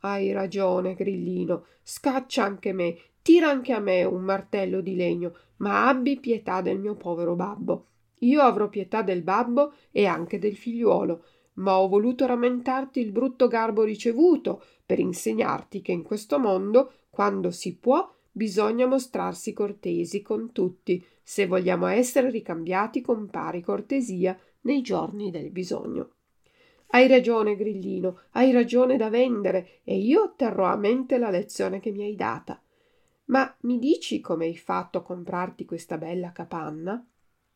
Hai 0.00 0.32
ragione, 0.32 0.94
grillino. 0.94 1.66
Scaccia 1.82 2.42
anche 2.44 2.72
me, 2.72 2.96
tira 3.20 3.50
anche 3.50 3.72
a 3.72 3.80
me 3.80 4.04
un 4.04 4.22
martello 4.22 4.80
di 4.80 4.96
legno, 4.96 5.34
ma 5.56 5.88
abbi 5.88 6.18
pietà 6.18 6.62
del 6.62 6.78
mio 6.78 6.94
povero 6.94 7.34
babbo. 7.34 7.86
Io 8.20 8.40
avrò 8.40 8.68
pietà 8.68 9.02
del 9.02 9.22
babbo 9.22 9.74
e 9.90 10.06
anche 10.06 10.38
del 10.38 10.56
figliuolo, 10.56 11.24
ma 11.54 11.78
ho 11.78 11.88
voluto 11.88 12.26
rammentarti 12.26 13.00
il 13.00 13.12
brutto 13.12 13.46
garbo 13.46 13.82
ricevuto 13.82 14.62
per 14.84 14.98
insegnarti 14.98 15.82
che 15.82 15.92
in 15.92 16.02
questo 16.02 16.38
mondo, 16.38 16.92
quando 17.10 17.50
si 17.50 17.76
può, 17.76 18.10
bisogna 18.32 18.86
mostrarsi 18.86 19.52
cortesi 19.52 20.22
con 20.22 20.52
tutti, 20.52 21.04
se 21.22 21.46
vogliamo 21.46 21.86
essere 21.86 22.30
ricambiati 22.30 23.00
con 23.02 23.28
pari 23.28 23.60
cortesia 23.60 24.38
nei 24.62 24.80
giorni 24.80 25.30
del 25.30 25.50
bisogno. 25.50 26.12
Hai 26.92 27.06
ragione, 27.06 27.54
grillino, 27.54 28.22
hai 28.32 28.50
ragione 28.50 28.96
da 28.96 29.08
vendere 29.08 29.80
e 29.84 29.96
io 29.96 30.34
terrò 30.34 30.66
a 30.66 30.76
mente 30.76 31.18
la 31.18 31.30
lezione 31.30 31.78
che 31.78 31.92
mi 31.92 32.02
hai 32.02 32.16
data. 32.16 32.60
Ma 33.26 33.54
mi 33.60 33.78
dici 33.78 34.20
come 34.20 34.46
hai 34.46 34.56
fatto 34.56 34.98
a 34.98 35.02
comprarti 35.02 35.64
questa 35.64 35.98
bella 35.98 36.32
capanna? 36.32 37.04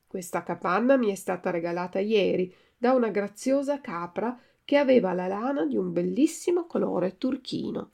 Questa 0.06 0.44
capanna 0.44 0.96
mi 0.96 1.10
è 1.10 1.16
stata 1.16 1.50
regalata 1.50 1.98
ieri 1.98 2.54
da 2.78 2.92
una 2.92 3.08
graziosa 3.08 3.80
capra 3.80 4.38
che 4.64 4.76
aveva 4.76 5.12
la 5.12 5.26
lana 5.26 5.66
di 5.66 5.76
un 5.76 5.92
bellissimo 5.92 6.66
colore 6.66 7.18
turchino. 7.18 7.90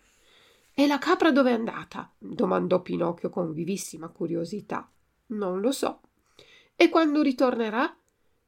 E 0.75 0.87
la 0.87 0.99
capra 0.99 1.33
dove 1.33 1.53
è 1.53 1.55
andata? 1.55 2.13
domandò 2.19 2.83
Pinocchio 2.83 3.31
con 3.31 3.55
vivissima 3.55 4.09
curiosità. 4.09 4.91
Non 5.29 5.61
lo 5.61 5.73
so. 5.73 6.01
E 6.77 6.91
quando 6.91 7.23
ritornerà? 7.23 7.97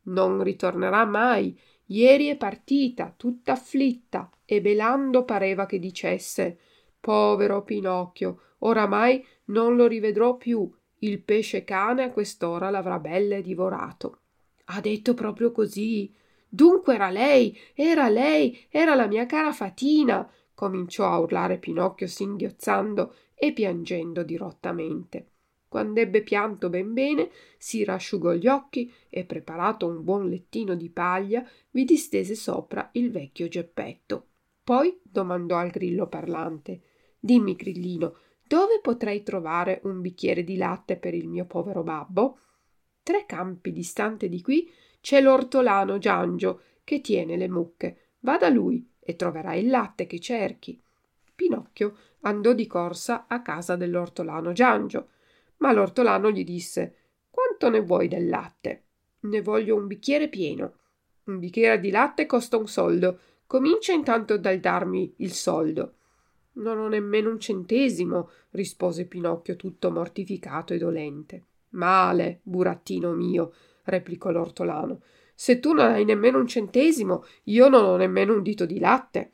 Non 0.05 0.43
ritornerà 0.43 1.07
mai 1.07 1.59
Ieri 1.87 2.29
è 2.29 2.37
partita, 2.37 3.13
tutta 3.17 3.53
afflitta, 3.53 4.31
e 4.45 4.61
belando 4.61 5.25
pareva 5.25 5.67
che 5.67 5.79
dicesse 5.79 6.59
Povero 7.01 7.63
Pinocchio, 7.63 8.41
oramai 8.59 9.25
non 9.47 9.77
lo 9.77 9.87
rivedrò 9.87 10.37
più. 10.37 10.71
Il 10.99 11.21
pesce 11.21 11.65
cane 11.65 12.05
a 12.05 12.13
quest'ora 12.13 12.71
l'avrà 12.71 12.99
belle 12.99 13.43
divorato. 13.43 14.21
Ha 14.67 14.81
detto 14.81 15.15
proprio 15.15 15.51
così. 15.51 16.15
Dunque 16.49 16.95
era 16.95 17.11
lei, 17.11 17.59
era 17.75 18.09
lei, 18.09 18.67
era 18.69 18.95
la 18.95 19.07
mia 19.07 19.27
cara 19.27 19.53
Fatina, 19.53 20.31
cominciò 20.55 21.11
a 21.11 21.19
urlare 21.19 21.59
Pinocchio 21.59 22.07
singhiozzando 22.07 23.15
e 23.35 23.53
piangendo 23.53 24.23
dirottamente. 24.23 25.32
Quando 25.73 26.01
ebbe 26.01 26.21
pianto 26.21 26.69
ben 26.69 26.93
bene, 26.93 27.31
si 27.57 27.83
rasciugò 27.83 28.35
gli 28.35 28.47
occhi 28.47 28.93
e, 29.09 29.25
preparato 29.25 29.87
un 29.87 30.05
buon 30.05 30.29
lettino 30.29 30.75
di 30.75 30.91
paglia, 30.91 31.43
vi 31.71 31.87
distese 31.87 32.35
sopra 32.35 32.91
il 32.93 33.11
vecchio 33.11 33.49
Geppetto. 33.49 34.27
Poi 34.63 35.01
domandò 35.03 35.57
al 35.57 35.71
grillo 35.71 36.09
parlante: 36.09 36.83
Dimmi, 37.19 37.57
grillino, 37.57 38.17
dove 38.47 38.81
potrei 38.83 39.23
trovare 39.23 39.81
un 39.85 40.03
bicchiere 40.03 40.45
di 40.45 40.59
latte 40.59 40.99
per 40.99 41.15
il 41.15 41.27
mio 41.27 41.47
povero 41.47 41.83
babbo? 41.83 42.41
Tre 43.03 43.25
campi 43.25 43.73
distante 43.73 44.29
di 44.29 44.43
qui 44.43 44.71
c'è 45.01 45.23
l'ortolano 45.23 45.97
Giangio 45.97 46.61
che 46.85 47.01
tiene 47.01 47.39
le 47.39 47.49
mucche. 47.49 48.11
Va 48.21 48.37
da 48.37 48.51
lui 48.51 48.87
e 49.01 49.17
troverai 49.17 49.63
il 49.63 49.71
latte 49.71 50.05
che 50.05 50.21
cerchi. 50.21 50.79
Pinocchio 51.35 51.97
andò 52.21 52.53
di 52.53 52.67
corsa 52.67 53.25
a 53.27 53.41
casa 53.41 53.75
dell'ortolano 53.75 54.53
Giangio 54.53 55.09
ma 55.63 55.73
l'ortolano 55.73 56.31
gli 56.33 56.43
disse 56.43 56.97
Quanto 57.31 57.71
ne 57.71 57.81
vuoi 57.81 58.09
del 58.09 58.29
latte? 58.29 58.83
Ne 59.21 59.41
voglio 59.41 59.77
un 59.77 59.87
bicchiere 59.87 60.29
pieno. 60.29 60.75
Un 61.25 61.39
bicchiere 61.39 61.79
di 61.79 61.91
latte 61.91 62.27
costa 62.27 62.57
un 62.57 62.67
soldo. 62.67 63.19
Comincia 63.47 63.93
intanto 63.93 64.37
dal 64.37 64.59
darmi 64.59 65.15
il 65.19 65.33
soldo. 65.33 65.95
Non 66.55 66.79
ho 66.79 66.89
nemmeno 66.89 67.31
un 67.31 67.39
centesimo, 67.39 68.31
rispose 68.51 69.07
Pinocchio 69.07 69.55
tutto 69.55 69.93
mortificato 69.93 70.75
e 70.75 70.79
dolente. 70.79 71.45
Male, 71.71 72.41
burattino 72.43 73.13
mio, 73.13 73.55
replicò 73.85 74.33
l'ortolano. 74.33 75.03
Se 75.35 75.61
tu 75.61 75.73
non 75.73 75.87
hai 75.87 76.05
nemmeno 76.05 76.39
un 76.39 76.49
centesimo, 76.49 77.25
io 77.45 77.69
non 77.69 77.85
ho 77.85 77.97
nemmeno 77.97 78.35
un 78.35 78.43
dito 78.43 78.67
di 78.67 78.81
latte. 78.81 79.31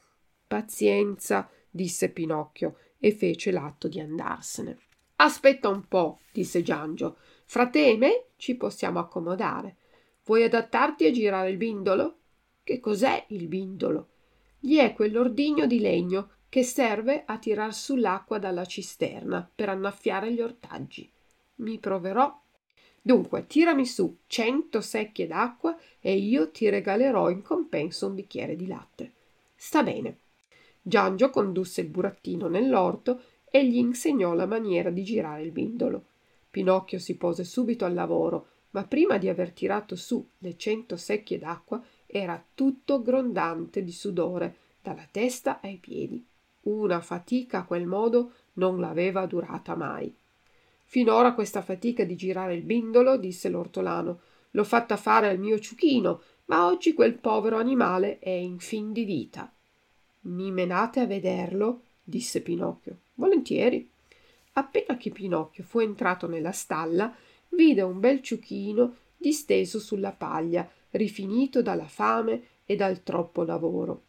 Pazienza, 0.46 1.48
disse 1.70 2.10
Pinocchio 2.10 2.76
e 2.98 3.12
fece 3.12 3.50
l'atto 3.50 3.88
di 3.88 3.98
andarsene. 3.98 4.78
Aspetta 5.20 5.68
un 5.68 5.86
po', 5.88 6.20
disse 6.30 6.62
Giangio. 6.62 7.16
Fra 7.44 7.68
te 7.68 7.90
e 7.90 7.96
me 7.96 8.26
ci 8.36 8.54
possiamo 8.56 9.00
accomodare. 9.00 9.76
Vuoi 10.24 10.44
adattarti 10.44 11.06
a 11.06 11.10
girare 11.10 11.50
il 11.50 11.56
bindolo? 11.56 12.16
Che 12.62 12.78
cos'è 12.78 13.24
il 13.28 13.48
bindolo? 13.48 14.08
Gli 14.60 14.76
è 14.76 14.92
quell'ordigno 14.92 15.66
di 15.66 15.80
legno 15.80 16.30
che 16.48 16.62
serve 16.62 17.24
a 17.26 17.36
tirar 17.38 17.74
su 17.74 17.96
l'acqua 17.96 18.38
dalla 18.38 18.64
cisterna 18.64 19.48
per 19.52 19.68
annaffiare 19.70 20.32
gli 20.32 20.40
ortaggi. 20.40 21.10
Mi 21.56 21.78
proverò. 21.78 22.40
Dunque, 23.02 23.46
tirami 23.46 23.86
su 23.86 24.18
cento 24.26 24.80
secchie 24.80 25.26
d'acqua 25.26 25.76
e 25.98 26.16
io 26.16 26.50
ti 26.50 26.68
regalerò 26.68 27.28
in 27.30 27.42
compenso 27.42 28.06
un 28.06 28.14
bicchiere 28.14 28.54
di 28.54 28.66
latte. 28.68 29.12
Sta 29.56 29.82
bene. 29.82 30.18
Giangio 30.80 31.30
condusse 31.30 31.80
il 31.80 31.88
burattino 31.88 32.46
nell'orto 32.46 33.20
e 33.50 33.66
gli 33.66 33.76
insegnò 33.76 34.34
la 34.34 34.46
maniera 34.46 34.90
di 34.90 35.02
girare 35.02 35.42
il 35.42 35.52
bindolo. 35.52 36.04
Pinocchio 36.50 36.98
si 36.98 37.16
pose 37.16 37.44
subito 37.44 37.84
al 37.84 37.94
lavoro, 37.94 38.46
ma 38.70 38.84
prima 38.84 39.18
di 39.18 39.28
aver 39.28 39.52
tirato 39.52 39.96
su 39.96 40.26
le 40.38 40.56
cento 40.56 40.96
secchie 40.96 41.38
d'acqua 41.38 41.82
era 42.06 42.42
tutto 42.54 43.02
grondante 43.02 43.82
di 43.82 43.92
sudore 43.92 44.56
dalla 44.82 45.06
testa 45.10 45.60
ai 45.60 45.76
piedi. 45.76 46.24
Una 46.62 47.00
fatica 47.00 47.60
a 47.60 47.64
quel 47.64 47.86
modo 47.86 48.32
non 48.54 48.80
l'aveva 48.80 49.26
durata 49.26 49.74
mai. 49.74 50.14
Finora 50.84 51.34
questa 51.34 51.62
fatica 51.62 52.04
di 52.04 52.16
girare 52.16 52.54
il 52.54 52.62
bindolo, 52.62 53.16
disse 53.16 53.48
l'ortolano, 53.48 54.20
l'ho 54.52 54.64
fatta 54.64 54.96
fare 54.96 55.28
al 55.28 55.38
mio 55.38 55.58
ciuchino, 55.58 56.22
ma 56.46 56.66
oggi 56.66 56.94
quel 56.94 57.14
povero 57.14 57.58
animale 57.58 58.18
è 58.18 58.30
in 58.30 58.58
fin 58.58 58.92
di 58.92 59.04
vita. 59.04 59.52
Mi 60.22 60.50
menate 60.50 61.00
a 61.00 61.06
vederlo? 61.06 61.82
disse 62.02 62.40
Pinocchio. 62.40 62.98
Volentieri. 63.18 63.88
Appena 64.52 64.96
che 64.96 65.10
Pinocchio 65.10 65.64
fu 65.64 65.80
entrato 65.80 66.26
nella 66.26 66.52
stalla, 66.52 67.14
vide 67.50 67.82
un 67.82 68.00
bel 68.00 68.22
ciuchino 68.22 68.96
disteso 69.16 69.80
sulla 69.80 70.12
paglia, 70.12 70.68
rifinito 70.90 71.60
dalla 71.60 71.86
fame 71.86 72.42
e 72.64 72.76
dal 72.76 73.02
troppo 73.02 73.42
lavoro. 73.42 74.02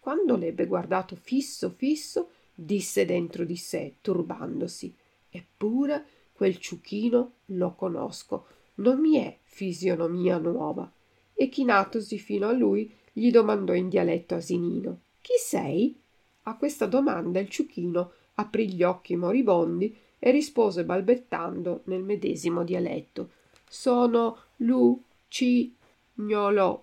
Quando 0.00 0.36
l'ebbe 0.36 0.66
guardato 0.66 1.14
fisso 1.16 1.70
fisso, 1.70 2.30
disse 2.54 3.04
dentro 3.04 3.44
di 3.44 3.56
sé, 3.56 3.96
turbandosi. 4.00 4.94
Eppure 5.28 6.06
quel 6.32 6.58
ciuchino 6.58 7.32
lo 7.46 7.74
conosco, 7.74 8.46
non 8.76 8.98
mi 8.98 9.16
è 9.16 9.38
fisionomia 9.42 10.38
nuova. 10.38 10.90
E 11.34 11.48
chinatosi 11.48 12.18
fino 12.18 12.48
a 12.48 12.52
lui, 12.52 12.90
gli 13.12 13.30
domandò 13.30 13.74
in 13.74 13.88
dialetto 13.88 14.34
asinino: 14.34 15.00
Chi 15.20 15.34
sei? 15.38 15.98
A 16.46 16.56
questa 16.56 16.86
domanda 16.86 17.40
il 17.40 17.48
ciuchino 17.48 18.12
aprì 18.34 18.72
gli 18.72 18.82
occhi 18.82 19.16
moribondi 19.16 19.96
e 20.18 20.30
rispose 20.30 20.84
balbettando 20.84 21.82
nel 21.84 22.02
medesimo 22.02 22.64
dialetto: 22.64 23.30
Sono 23.68 24.38
Lu 24.56 25.02
Ci 25.28 25.74
Gnolò. 26.14 26.82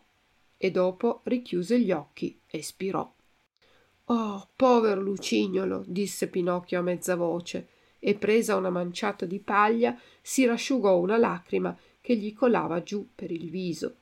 E 0.57 0.69
dopo 0.69 1.21
richiuse 1.23 1.79
gli 1.79 1.91
occhi 1.91 2.39
e 2.45 2.61
spirò. 2.61 3.11
Oh, 4.05 4.47
povero 4.55 5.01
Lucignolo, 5.01 5.83
disse 5.87 6.27
Pinocchio 6.27 6.79
a 6.79 6.83
mezza 6.83 7.15
voce 7.15 7.67
e 7.97 8.15
presa 8.15 8.55
una 8.55 8.69
manciata 8.69 9.25
di 9.25 9.39
paglia 9.39 9.97
si 10.21 10.45
rasciugò 10.45 10.97
una 10.97 11.17
lacrima 11.17 11.75
che 12.01 12.15
gli 12.15 12.33
colava 12.33 12.83
giù 12.83 13.09
per 13.13 13.31
il 13.31 13.49
viso. 13.49 13.95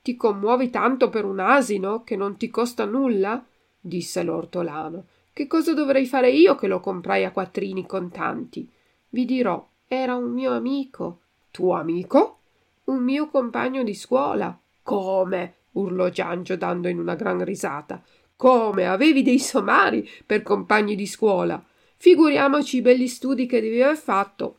Ti 0.00 0.16
commuovi 0.16 0.70
tanto 0.70 1.10
per 1.10 1.24
un 1.24 1.40
asino 1.40 2.02
che 2.02 2.16
non 2.16 2.36
ti 2.36 2.48
costa 2.48 2.84
nulla? 2.84 3.44
disse 3.78 4.22
l'ortolano. 4.22 5.06
Che 5.40 5.46
cosa 5.46 5.72
dovrei 5.72 6.04
fare 6.04 6.30
io 6.30 6.54
che 6.54 6.66
lo 6.66 6.80
comprai 6.80 7.24
a 7.24 7.30
quattrini 7.30 7.86
contanti? 7.86 8.70
Vi 9.08 9.24
dirò, 9.24 9.66
era 9.88 10.14
un 10.14 10.32
mio 10.32 10.52
amico. 10.52 11.20
Tuo 11.50 11.72
amico? 11.72 12.40
Un 12.84 13.02
mio 13.02 13.26
compagno 13.30 13.82
di 13.82 13.94
scuola. 13.94 14.60
Come? 14.82 15.54
urlò 15.72 16.10
Giangio 16.10 16.56
dando 16.56 16.88
in 16.88 16.98
una 16.98 17.14
gran 17.14 17.42
risata. 17.42 18.04
Come? 18.36 18.86
Avevi 18.86 19.22
dei 19.22 19.38
somari 19.38 20.06
per 20.26 20.42
compagni 20.42 20.94
di 20.94 21.06
scuola? 21.06 21.64
Figuriamoci 21.96 22.76
i 22.76 22.82
belli 22.82 23.08
studi 23.08 23.46
che 23.46 23.62
devi 23.62 23.80
aver 23.80 23.96
fatto. 23.96 24.58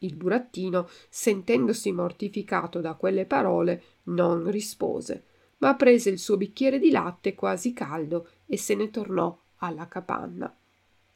Il 0.00 0.14
burattino, 0.14 0.90
sentendosi 1.08 1.90
mortificato 1.90 2.82
da 2.82 2.92
quelle 2.96 3.24
parole, 3.24 3.82
non 4.08 4.50
rispose, 4.50 5.24
ma 5.60 5.74
prese 5.74 6.10
il 6.10 6.18
suo 6.18 6.36
bicchiere 6.36 6.78
di 6.78 6.90
latte 6.90 7.34
quasi 7.34 7.72
caldo 7.72 8.28
e 8.44 8.58
se 8.58 8.74
ne 8.74 8.90
tornò 8.90 9.34
alla 9.58 9.88
capanna. 9.88 10.54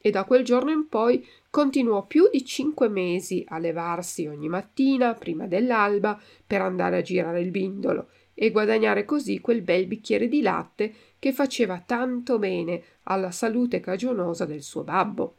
E 0.05 0.11
da 0.11 0.25
quel 0.25 0.45
giorno 0.45 0.71
in 0.71 0.89
poi 0.89 1.25
continuò 1.49 2.05
più 2.07 2.29
di 2.31 2.45
cinque 2.45 2.89
mesi 2.89 3.45
a 3.49 3.59
levarsi 3.59 4.27
ogni 4.27 4.49
mattina, 4.49 5.15
prima 5.15 5.47
dell'alba, 5.47 6.21
per 6.45 6.61
andare 6.61 6.99
a 6.99 7.03
girare 7.03 7.41
il 7.41 7.51
bindolo 7.51 8.09
e 8.35 8.51
guadagnare 8.51 9.05
così 9.05 9.41
quel 9.41 9.63
bel 9.63 9.87
bicchiere 9.87 10.27
di 10.27 10.43
latte 10.43 10.93
che 11.19 11.33
faceva 11.33 11.81
tanto 11.85 12.39
bene 12.39 12.83
alla 13.05 13.31
salute 13.31 13.79
cagionosa 13.79 14.45
del 14.45 14.63
suo 14.63 14.83
babbo. 14.83 15.37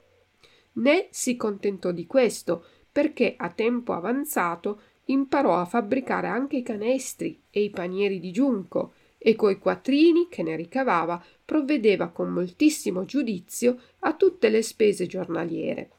Né 0.74 1.08
si 1.10 1.36
contentò 1.36 1.92
di 1.92 2.08
questo, 2.08 2.64
perché 2.90 3.34
a 3.36 3.50
tempo 3.50 3.94
avanzato 3.94 4.82
imparò 5.06 5.60
a 5.60 5.66
fabbricare 5.66 6.28
anche 6.28 6.58
i 6.58 6.64
canestri 6.64 7.42
e 7.50 7.64
i 7.64 7.70
panieri 7.70 8.20
di 8.20 8.32
giunco, 8.32 8.94
e 9.18 9.36
coi 9.36 9.58
quattrini 9.58 10.28
che 10.30 10.44
ne 10.44 10.56
ricavava 10.56 11.24
provvedeva 11.46 12.10
con 12.10 12.30
moltissimo 12.30 13.06
giudizio 13.06 13.80
a 14.00 14.14
tutte 14.14 14.50
le 14.50 14.62
spese 14.62 15.06
giornaliere. 15.06 15.90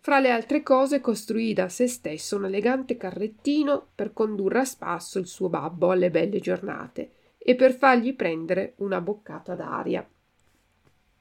Fra 0.00 0.20
le 0.20 0.30
altre 0.30 0.62
cose 0.62 1.00
costruì 1.00 1.52
da 1.52 1.68
se 1.68 1.86
stesso 1.86 2.36
un 2.36 2.46
elegante 2.46 2.96
carrettino 2.96 3.88
per 3.94 4.12
condurre 4.12 4.60
a 4.60 4.64
spasso 4.64 5.18
il 5.18 5.26
suo 5.26 5.48
babbo 5.48 5.90
alle 5.90 6.10
belle 6.10 6.38
giornate 6.38 7.10
e 7.36 7.54
per 7.54 7.74
fargli 7.74 8.14
prendere 8.14 8.74
una 8.76 9.00
boccata 9.00 9.54
d'aria. 9.54 10.08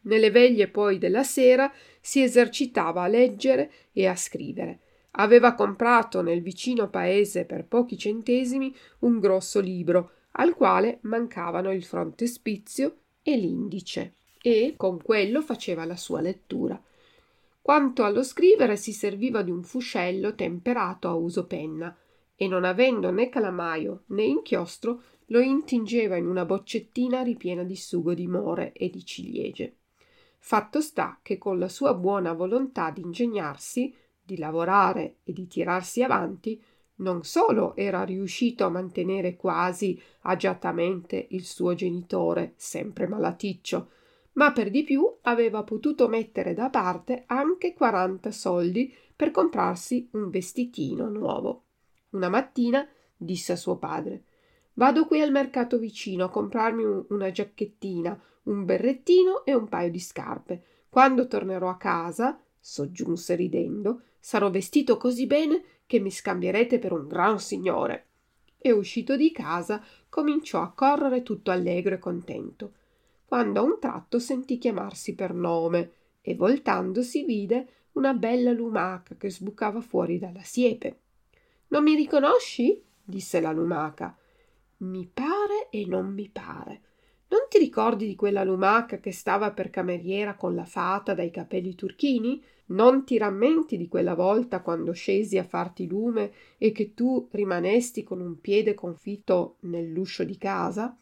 Nelle 0.02 0.32
veglie 0.32 0.70
poi 0.70 0.98
della 1.00 1.24
sera 1.24 1.72
si 2.00 2.22
esercitava 2.22 3.04
a 3.04 3.08
leggere 3.08 3.72
e 3.92 4.08
a 4.08 4.16
scrivere. 4.16 4.80
Aveva 5.12 5.54
comprato 5.54 6.22
nel 6.22 6.42
vicino 6.42 6.90
paese 6.90 7.44
per 7.46 7.66
pochi 7.66 7.98
centesimi 7.98 8.74
un 9.00 9.20
grosso 9.20 9.60
libro, 9.60 10.12
al 10.34 10.54
quale 10.54 11.00
mancavano 11.02 11.74
il 11.74 11.84
frontespizio 11.84 12.96
e 13.28 13.36
l'indice, 13.36 14.14
e 14.42 14.76
con 14.78 15.02
quello 15.04 15.42
faceva 15.42 15.84
la 15.84 15.98
sua 15.98 16.22
lettura. 16.22 16.82
Quanto 17.62 18.06
allo 18.06 18.24
scrivere 18.24 18.78
si 18.78 18.94
serviva 18.94 19.42
di 19.42 19.52
un 19.52 19.64
fuscello 19.64 20.34
temperato 20.34 21.10
a 21.10 21.14
uso 21.14 21.46
penna, 21.46 21.94
e 22.38 22.48
non 22.48 22.64
avendo 22.64 23.12
né 23.12 23.28
calamaio 23.28 24.04
né 24.08 24.24
inchiostro, 24.24 25.02
lo 25.26 25.42
intingeva 25.42 26.16
in 26.16 26.26
una 26.26 26.46
boccettina 26.46 27.22
ripiena 27.22 27.64
di 27.64 27.76
sugo 27.76 28.14
di 28.14 28.28
more 28.28 28.72
e 28.72 28.90
di 28.90 29.04
ciliegie. 29.04 29.76
Fatto 30.38 30.80
sta 30.80 31.20
che 31.22 31.38
con 31.38 31.60
la 31.60 31.68
sua 31.68 31.94
buona 31.94 32.32
volontà 32.32 32.92
di 32.92 33.02
ingegnarsi, 33.02 33.94
di 34.24 34.38
lavorare 34.38 35.18
e 35.26 35.34
di 35.34 35.48
tirarsi 35.48 36.02
avanti, 36.02 36.64
non 36.98 37.24
solo 37.24 37.76
era 37.76 38.04
riuscito 38.04 38.66
a 38.66 38.70
mantenere 38.70 39.36
quasi 39.36 40.00
agiatamente 40.22 41.28
il 41.32 41.44
suo 41.44 41.74
genitore, 41.74 42.54
sempre 42.56 43.08
malaticcio, 43.08 43.90
ma 44.34 44.52
per 44.52 44.70
di 44.70 44.84
più 44.84 45.18
aveva 45.22 45.64
potuto 45.64 46.08
mettere 46.08 46.54
da 46.54 46.70
parte 46.70 47.24
anche 47.28 47.74
quaranta 47.74 48.32
soldi 48.32 48.94
per 49.16 49.32
comprarsi 49.32 50.10
un 50.12 50.30
vestitino 50.30 51.10
nuovo. 51.10 51.64
Una 52.12 52.30
mattina 52.30 52.88
disse 53.16 53.54
a 53.54 53.56
suo 53.56 53.78
padre 53.78 54.24
Vado 54.78 55.08
qui 55.08 55.22
al 55.22 55.32
mercato 55.32 55.80
vicino 55.80 56.26
a 56.26 56.30
comprarmi 56.30 56.84
un, 56.84 57.04
una 57.10 57.32
giacchettina, 57.32 58.20
un 58.44 58.64
berrettino 58.64 59.44
e 59.44 59.56
un 59.56 59.68
paio 59.68 59.90
di 59.90 60.00
scarpe. 60.00 60.64
Quando 60.88 61.26
tornerò 61.26 61.68
a 61.68 61.78
casa, 61.78 62.40
soggiunse 62.60 63.34
ridendo, 63.34 64.02
sarò 64.20 64.52
vestito 64.52 64.98
così 64.98 65.26
bene 65.26 65.64
che 65.88 66.00
mi 66.00 66.12
scambierete 66.12 66.78
per 66.78 66.92
un 66.92 67.08
gran 67.08 67.40
signore. 67.40 68.06
E 68.58 68.72
uscito 68.72 69.16
di 69.16 69.32
casa 69.32 69.84
cominciò 70.10 70.62
a 70.62 70.72
correre 70.72 71.24
tutto 71.24 71.50
allegro 71.50 71.96
e 71.96 72.00
contento, 72.00 72.74
quando 73.26 73.60
a 73.60 73.64
un 73.64 73.80
tratto 73.80 74.20
sentì 74.20 74.58
chiamarsi 74.58 75.16
per 75.16 75.34
nome 75.34 75.92
e 76.22 76.36
voltandosi 76.36 77.24
vide 77.24 77.68
una 77.94 78.14
bella 78.14 78.52
lumaca 78.52 79.16
che 79.16 79.32
sbucava 79.32 79.82
fuori 79.82 80.20
dalla 80.20 80.44
siepe. 80.44 81.00
Non 81.70 81.84
mi 81.84 81.96
riconosci? 81.96 82.82
disse 83.04 83.40
la 83.40 83.52
lumaca. 83.52 84.16
Mi 84.78 85.10
pare 85.12 85.70
e 85.70 85.86
non 85.88 86.14
mi 86.14 86.30
pare. 86.30 86.82
Non 87.30 87.42
ti 87.50 87.58
ricordi 87.58 88.08
di 88.08 88.16
quella 88.16 88.44
lumaca 88.44 89.00
che 89.00 89.12
stava 89.12 89.52
per 89.52 89.70
cameriera 89.70 90.36
con 90.36 90.56
la 90.56 90.66
fata 90.66 91.14
dai 91.14 91.30
capelli 91.30 91.76
turchini? 91.76 92.42
Non 92.68 93.06
ti 93.06 93.18
rammenti 93.18 93.78
di 93.78 93.88
quella 93.88 94.14
volta 94.14 94.62
quando 94.62 94.92
scesi 94.92 95.38
a 95.38 95.44
farti 95.44 95.88
lume 95.88 96.32
e 96.58 96.72
che 96.72 96.94
tu 96.94 97.28
rimanesti 97.32 98.04
con 98.04 98.22
un 98.22 98.40
piede 98.40 98.74
confitto 98.74 99.58
nell'uscio 99.62 100.24
di 100.24 100.38
casa? 100.38 100.98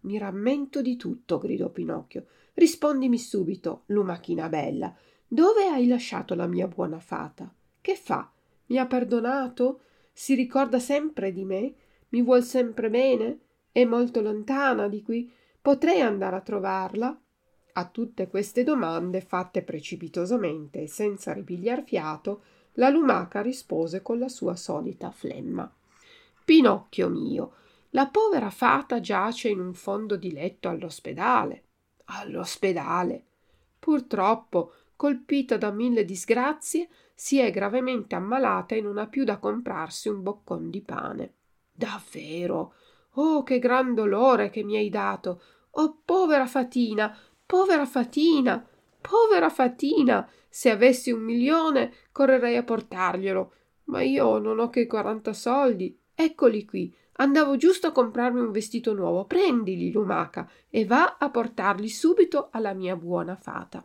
Mi 0.00 0.16
rammento 0.16 0.80
di 0.80 0.96
tutto, 0.96 1.38
gridò 1.38 1.68
Pinocchio. 1.68 2.26
Rispondimi 2.54 3.18
subito, 3.18 3.82
lumachina 3.86 4.48
bella. 4.48 4.94
Dove 5.26 5.66
hai 5.66 5.86
lasciato 5.86 6.34
la 6.34 6.46
mia 6.46 6.66
buona 6.66 6.98
fata? 6.98 7.52
Che 7.80 7.94
fa? 7.94 8.30
Mi 8.66 8.78
ha 8.78 8.86
perdonato? 8.86 9.80
Si 10.12 10.34
ricorda 10.34 10.78
sempre 10.78 11.32
di 11.32 11.44
me? 11.44 11.74
Mi 12.10 12.22
vuol 12.22 12.42
sempre 12.42 12.88
bene? 12.88 13.38
È 13.70 13.84
molto 13.84 14.20
lontana 14.20 14.88
di 14.88 15.02
qui? 15.02 15.30
Potrei 15.68 16.00
andare 16.00 16.34
a 16.34 16.40
trovarla? 16.40 17.14
A 17.74 17.88
tutte 17.88 18.26
queste 18.28 18.64
domande, 18.64 19.20
fatte 19.20 19.62
precipitosamente 19.62 20.80
e 20.80 20.86
senza 20.88 21.34
ripigliar 21.34 21.84
fiato, 21.84 22.42
la 22.76 22.88
lumaca 22.88 23.42
rispose 23.42 24.00
con 24.00 24.18
la 24.18 24.28
sua 24.28 24.56
solita 24.56 25.10
flemma. 25.10 25.70
Pinocchio 26.42 27.10
mio, 27.10 27.52
la 27.90 28.06
povera 28.06 28.48
fata 28.48 28.98
giace 29.00 29.50
in 29.50 29.60
un 29.60 29.74
fondo 29.74 30.16
di 30.16 30.32
letto 30.32 30.70
all'ospedale. 30.70 31.64
All'ospedale. 32.06 33.24
Purtroppo, 33.78 34.72
colpita 34.96 35.58
da 35.58 35.70
mille 35.70 36.06
disgrazie, 36.06 36.88
si 37.14 37.40
è 37.40 37.50
gravemente 37.50 38.14
ammalata 38.14 38.74
e 38.74 38.80
non 38.80 38.96
ha 38.96 39.06
più 39.06 39.22
da 39.22 39.36
comprarsi 39.36 40.08
un 40.08 40.22
boccon 40.22 40.70
di 40.70 40.80
pane. 40.80 41.34
Davvero? 41.70 42.72
Oh, 43.16 43.42
che 43.42 43.58
gran 43.58 43.92
dolore 43.92 44.48
che 44.48 44.62
mi 44.62 44.78
hai 44.78 44.88
dato! 44.88 45.42
Oh, 45.72 46.00
povera 46.04 46.46
fatina! 46.46 47.16
Povera 47.48 47.86
Fatina, 47.86 48.62
povera 49.00 49.48
Fatina, 49.48 50.28
se 50.50 50.68
avessi 50.68 51.10
un 51.10 51.22
milione 51.22 51.94
correrei 52.12 52.58
a 52.58 52.62
portarglielo, 52.62 53.52
ma 53.84 54.02
io 54.02 54.36
non 54.36 54.58
ho 54.58 54.68
che 54.68 54.86
quaranta 54.86 55.32
soldi. 55.32 55.98
Eccoli 56.14 56.66
qui. 56.66 56.94
Andavo 57.12 57.56
giusto 57.56 57.86
a 57.86 57.92
comprarmi 57.92 58.38
un 58.38 58.50
vestito 58.50 58.92
nuovo. 58.92 59.24
Prendili, 59.24 59.90
lumaca, 59.90 60.46
e 60.68 60.84
va 60.84 61.16
a 61.18 61.30
portarli 61.30 61.88
subito 61.88 62.48
alla 62.50 62.74
mia 62.74 62.96
buona 62.96 63.34
fata. 63.34 63.82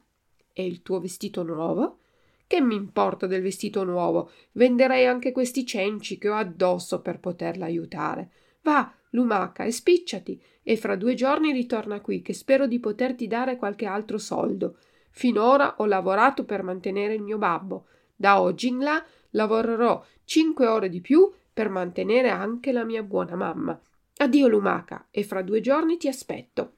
E 0.51 0.65
il 0.65 0.81
tuo 0.81 0.99
vestito 0.99 1.41
nuovo? 1.43 1.99
Che 2.45 2.59
mi 2.59 2.75
importa 2.75 3.27
del 3.27 3.41
vestito 3.41 3.85
nuovo? 3.85 4.29
Venderei 4.51 5.05
anche 5.05 5.31
questi 5.31 5.65
cenci 5.65 6.17
che 6.17 6.27
ho 6.27 6.35
addosso 6.35 6.99
per 6.99 7.21
poterla 7.21 7.63
aiutare. 7.63 8.29
Va, 8.63 8.93
lumaca, 9.13 9.63
e 9.63 9.71
spicciati, 9.71 10.41
e 10.61 10.77
fra 10.77 10.95
due 10.95 11.15
giorni 11.15 11.51
ritorna 11.51 12.01
qui, 12.01 12.21
che 12.21 12.33
spero 12.33 12.67
di 12.67 12.79
poterti 12.79 13.27
dare 13.27 13.57
qualche 13.57 13.85
altro 13.85 14.17
soldo. 14.17 14.77
Finora 15.09 15.75
ho 15.77 15.85
lavorato 15.85 16.45
per 16.45 16.63
mantenere 16.63 17.13
il 17.13 17.21
mio 17.21 17.37
babbo. 17.37 17.87
Da 18.15 18.41
oggi 18.41 18.67
in 18.67 18.79
là 18.79 19.03
lavorerò 19.31 20.03
cinque 20.23 20.67
ore 20.67 20.89
di 20.89 21.01
più 21.01 21.31
per 21.51 21.69
mantenere 21.69 22.29
anche 22.29 22.71
la 22.71 22.83
mia 22.83 23.03
buona 23.03 23.35
mamma. 23.35 23.79
Addio 24.17 24.47
lumaca, 24.47 25.07
e 25.11 25.23
fra 25.23 25.41
due 25.41 25.61
giorni 25.61 25.97
ti 25.97 26.07
aspetto. 26.07 26.77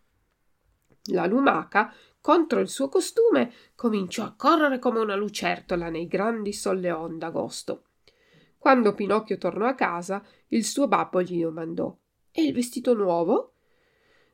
La 1.12 1.26
lumaca, 1.26 1.94
contro 2.20 2.60
il 2.60 2.68
suo 2.68 2.90
costume, 2.90 3.54
cominciò 3.76 4.24
a 4.24 4.34
correre 4.36 4.80
come 4.80 5.00
una 5.00 5.16
lucertola 5.16 5.90
nei 5.90 6.08
grandi 6.08 6.52
solleon 6.52 7.18
d'agosto. 7.18 7.84
Quando 8.58 8.96
Pinocchio 8.96 9.38
tornò 9.38 9.68
a 9.68 9.76
casa, 9.76 10.26
il 10.48 10.66
suo 10.66 10.88
babbo 10.88 11.22
gli 11.22 11.40
domandò: 11.40 11.96
E 12.38 12.44
il 12.44 12.52
vestito 12.52 12.94
nuovo? 12.94 13.54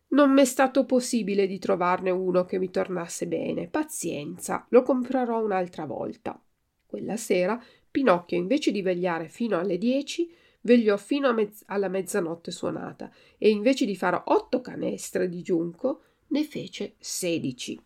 Non 0.07 0.31
m'è 0.31 0.43
stato 0.43 0.85
possibile 0.85 1.45
di 1.45 1.59
trovarne 1.59 2.09
uno 2.09 2.45
che 2.45 2.57
mi 2.57 2.71
tornasse 2.71 3.27
bene. 3.27 3.67
Pazienza, 3.67 4.65
lo 4.69 4.81
comprerò 4.81 5.39
un'altra 5.39 5.85
volta. 5.85 6.41
Quella 6.83 7.15
sera 7.15 7.63
Pinocchio, 7.91 8.37
invece 8.37 8.71
di 8.71 8.81
vegliare 8.81 9.29
fino 9.29 9.59
alle 9.59 9.77
dieci, 9.77 10.33
vegliò 10.61 10.97
fino 10.97 11.31
mezz- 11.31 11.61
alla 11.67 11.89
mezzanotte 11.89 12.49
suonata 12.49 13.11
e 13.37 13.51
invece 13.51 13.85
di 13.85 13.95
fare 13.95 14.19
otto 14.25 14.61
canestre 14.61 15.29
di 15.29 15.43
giunco, 15.43 16.01
ne 16.29 16.43
fece 16.43 16.95
sedici. 16.97 17.79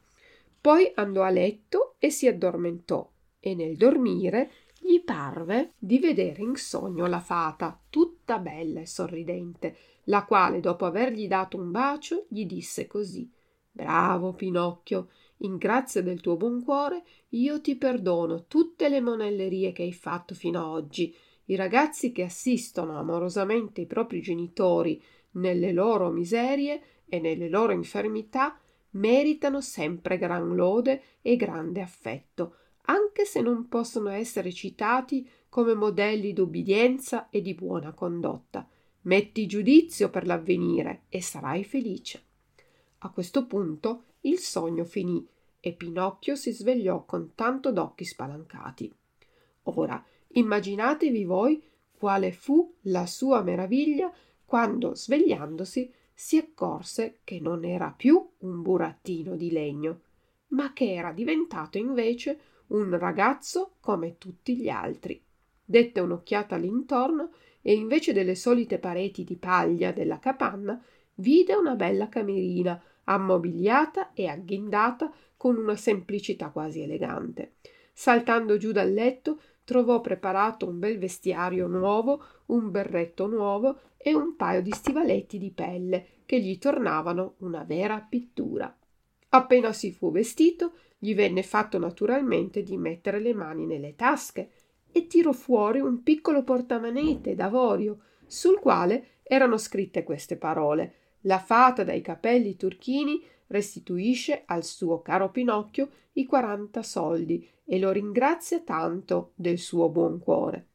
Poi 0.61 0.93
andò 0.95 1.23
a 1.23 1.29
letto 1.29 1.95
e 1.99 2.09
si 2.09 2.25
addormentò 2.25 3.11
e 3.37 3.53
nel 3.53 3.75
dormire 3.75 4.49
gli 4.79 5.03
parve 5.03 5.73
di 5.77 5.99
vedere 5.99 6.41
in 6.41 6.55
sogno 6.55 7.05
la 7.05 7.19
fata, 7.19 7.77
tutta 8.25 8.39
bella 8.39 8.79
e 8.81 8.87
sorridente, 8.87 9.77
la 10.05 10.25
quale, 10.25 10.59
dopo 10.59 10.85
avergli 10.85 11.27
dato 11.27 11.57
un 11.57 11.69
bacio, 11.69 12.25
gli 12.27 12.47
disse 12.47 12.87
così 12.87 13.31
Bravo 13.71 14.33
Pinocchio, 14.33 15.09
in 15.39 15.57
grazia 15.57 16.01
del 16.01 16.21
tuo 16.21 16.35
buon 16.35 16.63
cuore, 16.63 17.03
io 17.29 17.61
ti 17.61 17.75
perdono 17.75 18.45
tutte 18.47 18.89
le 18.89 18.99
monellerie 18.99 19.71
che 19.73 19.83
hai 19.83 19.93
fatto 19.93 20.33
fino 20.33 20.59
ad 20.59 20.65
oggi. 20.65 21.13
I 21.45 21.55
ragazzi 21.55 22.11
che 22.11 22.23
assistono 22.23 22.97
amorosamente 22.97 23.81
i 23.81 23.85
propri 23.85 24.21
genitori 24.21 24.99
nelle 25.31 25.71
loro 25.71 26.09
miserie 26.09 26.81
e 27.05 27.19
nelle 27.19 27.47
loro 27.47 27.73
infermità 27.73 28.57
meritano 28.91 29.61
sempre 29.61 30.17
gran 30.17 30.55
lode 30.55 31.01
e 31.21 31.35
grande 31.35 31.81
affetto, 31.81 32.55
anche 32.85 33.25
se 33.25 33.41
non 33.41 33.67
possono 33.67 34.09
essere 34.09 34.51
citati 34.51 35.29
come 35.55 35.73
modelli 35.73 36.33
d'ubbidienza 36.33 37.29
e 37.29 37.41
di 37.41 37.53
buona 37.53 37.93
condotta. 37.93 38.67
Metti 39.03 39.45
giudizio 39.45 40.09
per 40.09 40.25
l'avvenire 40.25 41.03
e 41.07 41.21
sarai 41.21 41.63
felice. 41.63 42.23
A 42.97 43.09
questo 43.09 43.45
punto 43.45 44.03
il 44.23 44.37
sogno 44.39 44.83
finì 44.83 45.25
e 45.61 45.71
Pinocchio 45.71 46.35
si 46.35 46.51
svegliò 46.51 47.05
con 47.05 47.35
tanto 47.35 47.71
d'occhi 47.71 48.03
spalancati. 48.03 48.93
Ora 49.63 50.03
immaginatevi 50.27 51.23
voi 51.23 51.63
quale 51.89 52.33
fu 52.33 52.75
la 52.81 53.05
sua 53.05 53.41
meraviglia 53.41 54.13
quando, 54.43 54.93
svegliandosi, 54.93 55.89
si 56.13 56.35
accorse 56.35 57.19
che 57.23 57.39
non 57.39 57.63
era 57.63 57.93
più 57.95 58.29
un 58.39 58.61
burattino 58.61 59.37
di 59.37 59.49
legno, 59.51 60.01
ma 60.47 60.73
che 60.73 60.93
era 60.93 61.13
diventato 61.13 61.77
invece 61.77 62.39
un 62.67 62.99
ragazzo 62.99 63.75
come 63.79 64.17
tutti 64.17 64.57
gli 64.57 64.67
altri. 64.67 65.24
Dette 65.65 65.99
un'occhiata 65.99 66.55
all'intorno 66.55 67.31
e 67.61 67.73
invece 67.73 68.13
delle 68.13 68.35
solite 68.35 68.77
pareti 68.77 69.23
di 69.23 69.35
paglia 69.35 69.91
della 69.91 70.19
capanna 70.19 70.79
vide 71.15 71.55
una 71.55 71.75
bella 71.75 72.07
camerina 72.07 72.79
ammobiliata 73.05 74.13
e 74.13 74.27
agghindata 74.27 75.11
con 75.35 75.57
una 75.57 75.75
semplicità 75.75 76.49
quasi 76.49 76.81
elegante. 76.81 77.55
Saltando 77.91 78.57
giù 78.57 78.71
dal 78.71 78.91
letto 78.91 79.41
trovò 79.63 80.01
preparato 80.01 80.67
un 80.67 80.77
bel 80.79 80.99
vestiario 80.99 81.65
nuovo, 81.67 82.23
un 82.47 82.69
berretto 82.69 83.25
nuovo 83.25 83.79
e 83.97 84.13
un 84.13 84.35
paio 84.35 84.61
di 84.61 84.71
stivaletti 84.71 85.39
di 85.39 85.51
pelle 85.51 86.05
che 86.25 86.39
gli 86.39 86.57
tornavano 86.59 87.35
una 87.39 87.63
vera 87.63 88.05
pittura. 88.07 88.75
Appena 89.29 89.73
si 89.73 89.91
fu 89.91 90.11
vestito, 90.11 90.73
gli 90.97 91.15
venne 91.15 91.41
fatto 91.41 91.79
naturalmente 91.79 92.61
di 92.63 92.77
mettere 92.77 93.19
le 93.19 93.33
mani 93.33 93.65
nelle 93.65 93.95
tasche 93.95 94.49
e 94.95 95.07
tirò 95.07 95.33
fuori 95.33 95.81
un 95.81 96.03
piccolo 96.03 96.43
portamonete 96.45 97.35
d'avorio 97.35 97.99
sul 98.25 98.59
quale 98.59 99.07
erano 99.23 99.57
scritte 99.57 100.03
queste 100.03 100.37
parole 100.37 100.93
la 101.23 101.37
fata 101.37 101.83
dai 101.83 101.99
capelli 101.99 102.55
turchini 102.55 103.21
restituisce 103.47 104.43
al 104.45 104.63
suo 104.63 105.01
caro 105.01 105.31
Pinocchio 105.31 105.89
i 106.13 106.25
quaranta 106.25 106.81
soldi 106.81 107.45
e 107.65 107.77
lo 107.77 107.91
ringrazia 107.91 108.61
tanto 108.61 109.33
del 109.35 109.57
suo 109.57 109.89
buon 109.89 110.17
cuore. 110.19 110.67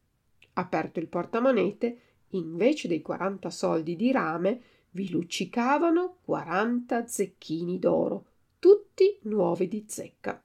Aperto 0.52 1.00
il 1.00 1.08
portamonete, 1.08 1.98
invece 2.30 2.88
dei 2.88 3.00
quaranta 3.00 3.48
soldi 3.48 3.96
di 3.96 4.12
rame, 4.12 4.60
vi 4.90 5.08
luccicavano 5.08 6.16
quaranta 6.22 7.06
zecchini 7.06 7.78
d'oro, 7.78 8.26
tutti 8.58 9.18
nuovi 9.22 9.66
di 9.66 9.84
zecca. 9.88 10.42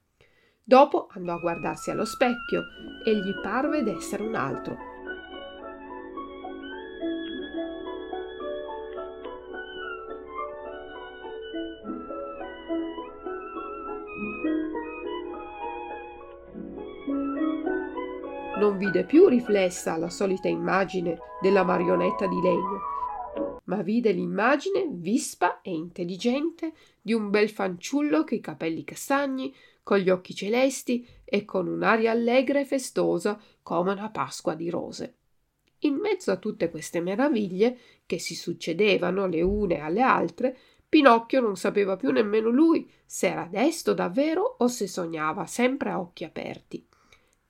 Dopo 0.67 1.09
andò 1.11 1.35
a 1.35 1.39
guardarsi 1.39 1.91
allo 1.91 2.05
specchio 2.05 2.63
e 3.05 3.15
gli 3.15 3.39
parve 3.39 3.83
d'essere 3.83 4.23
un 4.23 4.33
altro. 4.33 4.75
Non 18.57 18.79
vide 18.79 19.05
più 19.05 19.27
riflessa 19.27 19.97
la 19.97 20.09
solita 20.09 20.47
immagine 20.47 21.19
della 21.43 21.63
marionetta 21.63 22.25
di 22.25 22.41
legno, 22.41 23.59
ma 23.65 23.83
vide 23.83 24.11
l'immagine 24.11 24.87
vispa 24.89 25.61
e 25.61 25.69
intelligente 25.69 26.73
di 26.99 27.13
un 27.13 27.29
bel 27.29 27.51
fanciullo 27.51 28.23
che 28.23 28.33
i 28.33 28.41
capelli 28.41 28.83
castagni, 28.83 29.53
con 29.85 29.99
gli 29.99 30.09
occhi 30.09 30.33
celesti 30.33 31.07
e 31.23 31.45
con 31.45 31.67
un'aria 31.67 32.09
allegra 32.09 32.59
e 32.59 32.65
festosa 32.65 33.39
come 33.61 33.91
una 33.91 34.09
Pasqua 34.09 34.55
di 34.55 34.71
rose. 34.71 35.17
In 35.81 35.97
mezzo 35.97 36.31
a 36.31 36.37
tutte 36.37 36.71
queste 36.71 37.01
meraviglie, 37.01 37.77
che 38.07 38.17
si 38.17 38.33
succedevano 38.33 39.27
le 39.27 39.43
une 39.43 39.79
alle 39.79 40.01
altre, 40.01 40.57
Pinocchio 40.89 41.39
non 41.39 41.55
sapeva 41.55 41.97
più 41.97 42.09
nemmeno 42.09 42.49
lui 42.49 42.91
se 43.05 43.27
era 43.27 43.47
desto 43.47 43.93
davvero 43.93 44.55
o 44.57 44.67
se 44.67 44.87
sognava 44.87 45.45
sempre 45.45 45.91
a 45.91 45.99
occhi 45.99 46.23
aperti. 46.23 46.83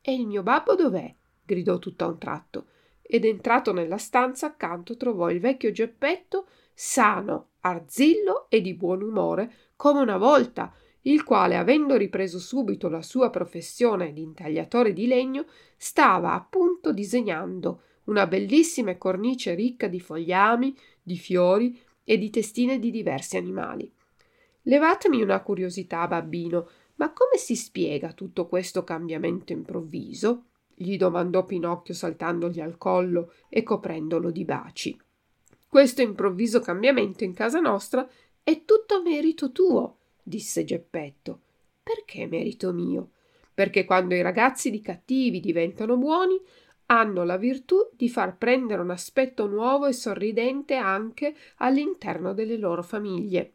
E 0.02 0.14
il 0.14 0.28
mio 0.28 0.44
babbo 0.44 0.76
dov'è? 0.76 1.16
gridò 1.42 1.80
tutto 1.80 2.04
a 2.04 2.08
un 2.08 2.18
tratto 2.18 2.66
ed 3.02 3.24
entrato 3.24 3.72
nella 3.72 3.98
stanza 3.98 4.48
accanto 4.48 4.98
trovò 4.98 5.30
il 5.30 5.40
vecchio 5.40 5.72
Geppetto 5.72 6.48
sano, 6.74 7.52
arzillo 7.62 8.48
e 8.50 8.60
di 8.60 8.74
buon 8.74 9.04
umore 9.04 9.54
come 9.78 10.02
una 10.02 10.18
volta, 10.18 10.74
il 11.08 11.24
quale, 11.24 11.56
avendo 11.56 11.96
ripreso 11.96 12.40
subito 12.40 12.90
la 12.90 13.02
sua 13.02 13.30
professione 13.30 14.14
di 14.14 14.22
intagliatore 14.22 14.94
di 14.94 15.08
legno, 15.08 15.46
stava 15.78 16.34
appunto 16.34 16.92
disegnando 16.92 17.82
una 18.06 18.28
bellissima 18.28 18.96
cornice 18.98 19.54
ricca 19.56 19.88
di 19.88 20.00
fogliami, 20.00 20.76
di 21.02 21.18
fiori 21.18 21.80
e 22.04 22.18
di 22.18 22.30
testine 22.30 22.80
di 22.80 22.92
diversi 22.92 23.38
animali. 23.38 23.92
Levatemi 24.64 25.22
una 25.22 25.42
curiosità, 25.42 26.08
babbino, 26.08 26.70
ma 26.96 27.12
come 27.12 27.38
si 27.38 27.56
spiega 27.56 28.14
tutto 28.14 28.48
questo 28.48 28.84
cambiamento 28.84 29.52
improvviso? 29.54 30.46
gli 30.76 30.98
domandò 30.98 31.46
Pinocchio 31.46 31.94
saltandogli 31.94 32.60
al 32.60 32.78
collo 32.78 33.34
e 33.48 33.64
coprendolo 33.64 34.30
di 34.30 34.44
baci. 34.44 35.00
Questo 35.68 36.02
improvviso 36.02 36.60
cambiamento 36.60 37.24
in 37.24 37.34
casa 37.34 37.60
nostra 37.60 38.08
è 38.44 38.66
tutto 38.66 39.02
merito 39.02 39.52
tuo, 39.52 40.00
disse 40.26 40.64
Geppetto. 40.64 41.42
Perché 41.84 42.26
merito 42.26 42.74
mio? 42.74 43.12
Perché 43.54 43.86
quando 43.86 44.16
i 44.16 44.22
ragazzi 44.22 44.72
di 44.72 44.82
cattivi 44.82 45.40
diventano 45.40 45.98
buoni, 45.98 46.42
hanno 46.88 47.24
la 47.24 47.38
virtù 47.38 47.90
di 47.94 48.10
far 48.10 48.38
prendere 48.38 48.82
un 48.82 48.90
aspetto 48.90 49.48
nuovo 49.48 49.86
e 49.86 49.94
sorridente 49.94 50.76
anche 50.76 51.36
all'interno 51.58 52.34
delle 52.34 52.58
loro 52.58 52.82
famiglie. 52.82 53.54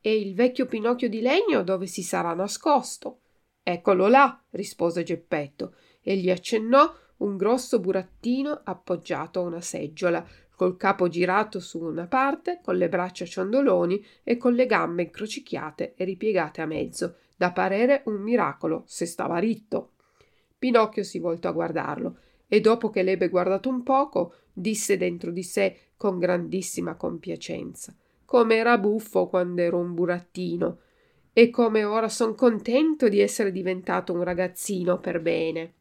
E 0.00 0.18
il 0.18 0.34
vecchio 0.34 0.66
Pinocchio 0.66 1.08
di 1.08 1.20
legno 1.20 1.62
dove 1.62 1.86
si 1.86 2.02
sarà 2.02 2.34
nascosto? 2.34 3.20
Eccolo 3.62 4.08
là, 4.08 4.42
rispose 4.50 5.02
Geppetto, 5.02 5.76
e 6.00 6.16
gli 6.16 6.30
accennò 6.30 6.92
un 7.18 7.36
grosso 7.36 7.78
burattino 7.78 8.62
appoggiato 8.64 9.40
a 9.40 9.44
una 9.44 9.60
seggiola, 9.60 10.26
col 10.62 10.76
capo 10.76 11.08
girato 11.08 11.58
su 11.58 11.82
una 11.82 12.06
parte, 12.06 12.60
con 12.62 12.76
le 12.76 12.88
braccia 12.88 13.24
ciondoloni 13.24 14.06
e 14.22 14.36
con 14.36 14.54
le 14.54 14.66
gambe 14.66 15.02
incrocicchiate 15.02 15.94
e 15.96 16.04
ripiegate 16.04 16.60
a 16.60 16.66
mezzo, 16.66 17.16
da 17.36 17.50
parere 17.50 18.02
un 18.04 18.22
miracolo 18.22 18.84
se 18.86 19.04
stava 19.04 19.38
ritto. 19.38 19.94
Pinocchio 20.56 21.02
si 21.02 21.18
voltò 21.18 21.48
a 21.48 21.52
guardarlo 21.52 22.18
e 22.46 22.60
dopo 22.60 22.90
che 22.90 23.02
l'ebbe 23.02 23.28
guardato 23.28 23.68
un 23.68 23.82
poco, 23.82 24.34
disse 24.52 24.96
dentro 24.96 25.32
di 25.32 25.42
sé 25.42 25.76
con 25.96 26.20
grandissima 26.20 26.94
compiacenza: 26.94 27.92
Come 28.24 28.54
era 28.54 28.78
buffo 28.78 29.26
quando 29.26 29.62
ero 29.62 29.78
un 29.78 29.94
burattino 29.94 30.78
e 31.32 31.50
come 31.50 31.82
ora 31.82 32.08
son 32.08 32.36
contento 32.36 33.08
di 33.08 33.18
essere 33.18 33.50
diventato 33.50 34.12
un 34.12 34.22
ragazzino 34.22 35.00
per 35.00 35.20
bene. 35.20 35.72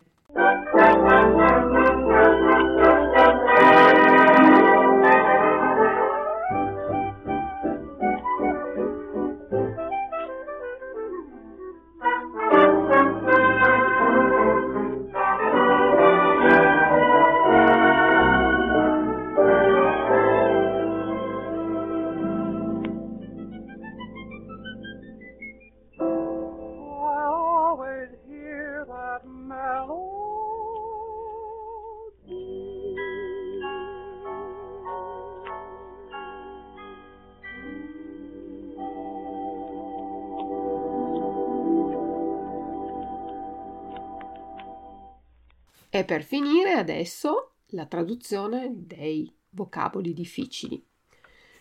E 45.94 46.06
per 46.06 46.24
finire 46.24 46.72
adesso 46.72 47.56
la 47.72 47.86
traduzione 47.86 48.72
dei 48.74 49.30
vocaboli 49.50 50.14
difficili. 50.14 50.82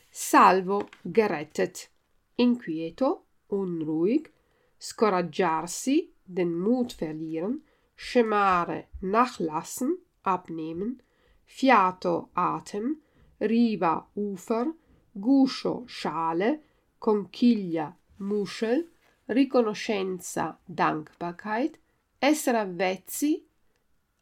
Salvo, 0.08 0.88
gerettet, 1.02 1.90
inquieto, 2.36 3.26
unruhig, 3.48 4.30
scoraggiarsi, 4.76 6.14
den 6.22 6.52
Mut 6.52 6.94
verlieren, 6.94 7.60
scemare, 7.94 8.90
nachlassen, 9.00 9.98
abnehmen, 10.22 11.02
fiato, 11.42 12.30
Atem, 12.34 13.00
riva, 13.38 14.08
Ufer, 14.12 14.72
guscio, 15.10 15.84
Schale, 15.86 16.62
conchiglia, 16.98 17.92
Muschel, 18.18 18.88
riconoscenza, 19.26 20.56
Dankbarkeit, 20.64 21.80
essere 22.18 22.58
avvezzi, 22.58 23.44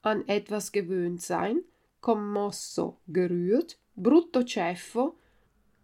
an 0.08 0.24
etwas 0.26 0.72
gewöhnt 0.72 1.22
sein, 1.22 1.62
commosso, 2.00 3.00
gerührt, 3.06 3.78
brutto 3.94 4.44
ceffo, 4.44 5.18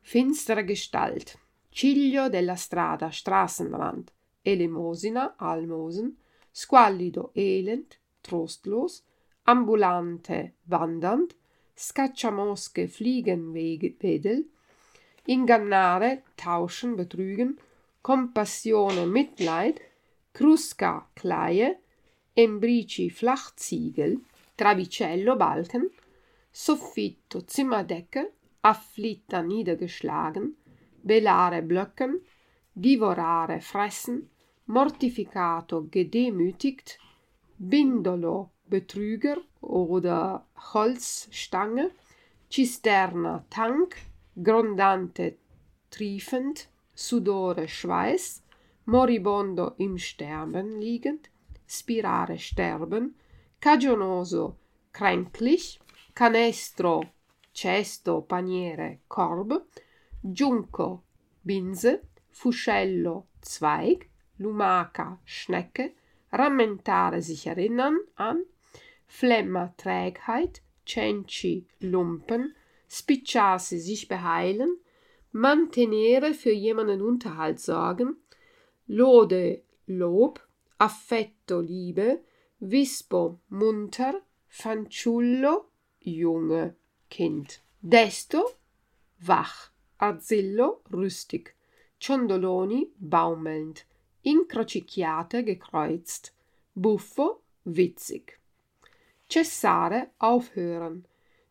finstere 0.01 0.65
Gestalt, 0.65 1.39
ciglio 1.71 2.29
della 2.29 2.57
strada, 2.57 3.11
Straßenrand, 3.11 4.13
Elemosina, 4.43 5.35
Almosen, 5.39 6.17
squallido, 6.51 7.31
elend, 7.35 7.99
trostlos, 8.21 9.05
ambulante, 9.45 10.55
wandernd, 10.65 11.35
scacciamosche, 11.75 12.89
fliegen, 12.89 13.53
wedel, 13.53 14.49
ingannare, 15.27 16.23
tauschen, 16.37 16.97
betrügen, 16.97 17.59
compassione, 18.03 19.07
Mitleid, 19.07 19.81
crusca, 20.33 21.09
Kleie, 21.15 21.79
embrici 22.35 23.11
flachziegel, 23.11 24.21
travicello 24.55 25.37
balken, 25.37 25.89
soffitto 26.51 27.45
Zimmerdecke, 27.45 28.33
afflitta 28.61 29.41
niedergeschlagen, 29.41 30.57
belare 31.01 31.63
blöcken, 31.63 32.21
divorare 32.73 33.61
fressen, 33.61 34.29
mortificato 34.67 35.87
gedemütigt, 35.89 36.99
bindolo 37.57 38.51
Betrüger 38.67 39.37
oder 39.61 40.47
Holzstange, 40.73 41.91
Cisterna 42.51 43.45
Tank, 43.51 43.97
grondante 44.35 45.37
triefend, 45.91 46.69
Sudore 46.95 47.69
Schweiß, 47.69 48.43
moribondo 48.87 49.75
im 49.79 49.99
Sterben 49.99 50.81
liegend, 50.81 51.31
spirare 51.79 52.39
sterben, 52.39 53.15
cagionoso 53.61 54.57
kränklich, 54.93 55.81
canestro 56.15 57.03
cesto, 57.53 58.23
paniere, 58.23 59.01
korb, 59.09 59.67
giunco, 60.23 61.03
binse, 61.43 62.03
fuscello, 62.31 63.27
Zweig, 63.41 64.09
lumaca, 64.39 65.19
Schnecke, 65.25 65.93
rammentare 66.33 67.21
sich 67.23 67.47
erinnern 67.47 67.99
an, 68.17 68.45
Flemma, 69.07 69.75
Trägheit, 69.77 70.63
Cenci, 70.87 71.67
Lumpen, 71.81 72.55
spicciarsi, 72.89 73.79
sich 73.79 74.09
beheilen, 74.09 74.79
mantenere, 75.33 76.35
für 76.35 76.53
jemanden 76.53 77.03
Unterhalt 77.03 77.61
sorgen, 77.61 78.17
Lode, 78.87 79.63
Lob, 79.87 80.41
affetto 80.77 81.61
Liebe, 81.61 82.25
Vispo 82.59 83.41
munter, 83.49 84.23
fanciullo 84.47 85.71
Junge, 85.99 86.77
Kind. 87.09 87.61
Desto 87.79 88.59
wach, 89.27 89.73
Arzillo 89.99 90.83
rüstig, 90.91 91.55
Ciondoloni 91.99 92.93
baumelnd, 92.97 93.87
Incrocicchiate 94.23 95.45
gekreuzt, 95.45 96.35
Buffo 96.75 97.43
witzig. 97.65 98.39
Cessare, 99.29 100.11
aufhören, 100.19 101.07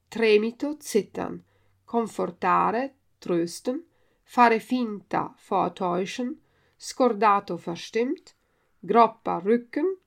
Tremito 0.10 0.78
zittern, 0.80 1.44
Confortare 1.86 2.96
trösten, 3.20 3.84
fare 4.24 4.60
finta 4.60 5.34
vortäuschen, 5.38 6.42
scordato 6.78 7.58
verstimmt, 7.58 8.36
Groppa 8.86 9.40
Rücken, 9.40 9.98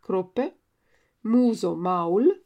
Gruppe, 0.00 0.56
Muso 1.20 1.76
Maul, 1.76 2.42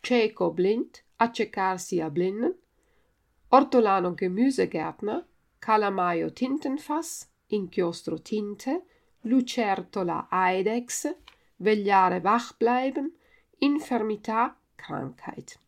cieco 0.00 0.50
blind, 0.50 1.02
accecarsi 1.16 2.02
a 2.02 2.10
blinden, 2.10 2.54
Ortolano 3.48 4.12
Gemüsegärtner, 4.12 5.24
calamaio 5.58 6.30
Tintenfass, 6.30 7.26
inchiostro 7.46 8.20
tinte, 8.20 8.84
lucertola 9.22 10.28
Eidex, 10.30 11.16
vegliare 11.56 12.20
wach 12.22 12.56
bleiben, 12.58 13.16
infermità, 13.60 14.54
Krankheit. 14.74 15.58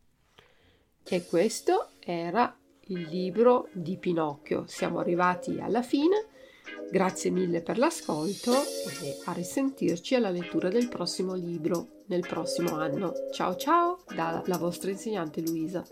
E 1.03 1.25
questo 1.25 1.93
era 1.99 2.55
il 2.87 3.01
libro 3.07 3.69
di 3.71 3.97
Pinocchio. 3.97 4.67
Siamo 4.67 4.99
arrivati 4.99 5.59
alla 5.59 5.81
fine. 5.81 6.27
Grazie 6.91 7.29
mille 7.31 7.61
per 7.61 7.77
l'ascolto 7.77 8.53
e 9.01 9.17
a 9.25 9.31
risentirci 9.33 10.15
alla 10.15 10.29
lettura 10.29 10.69
del 10.69 10.87
prossimo 10.87 11.33
libro 11.33 12.03
nel 12.07 12.21
prossimo 12.21 12.75
anno. 12.75 13.13
Ciao 13.33 13.55
ciao 13.55 14.03
dalla 14.13 14.57
vostra 14.57 14.91
insegnante 14.91 15.41
Luisa. 15.41 15.85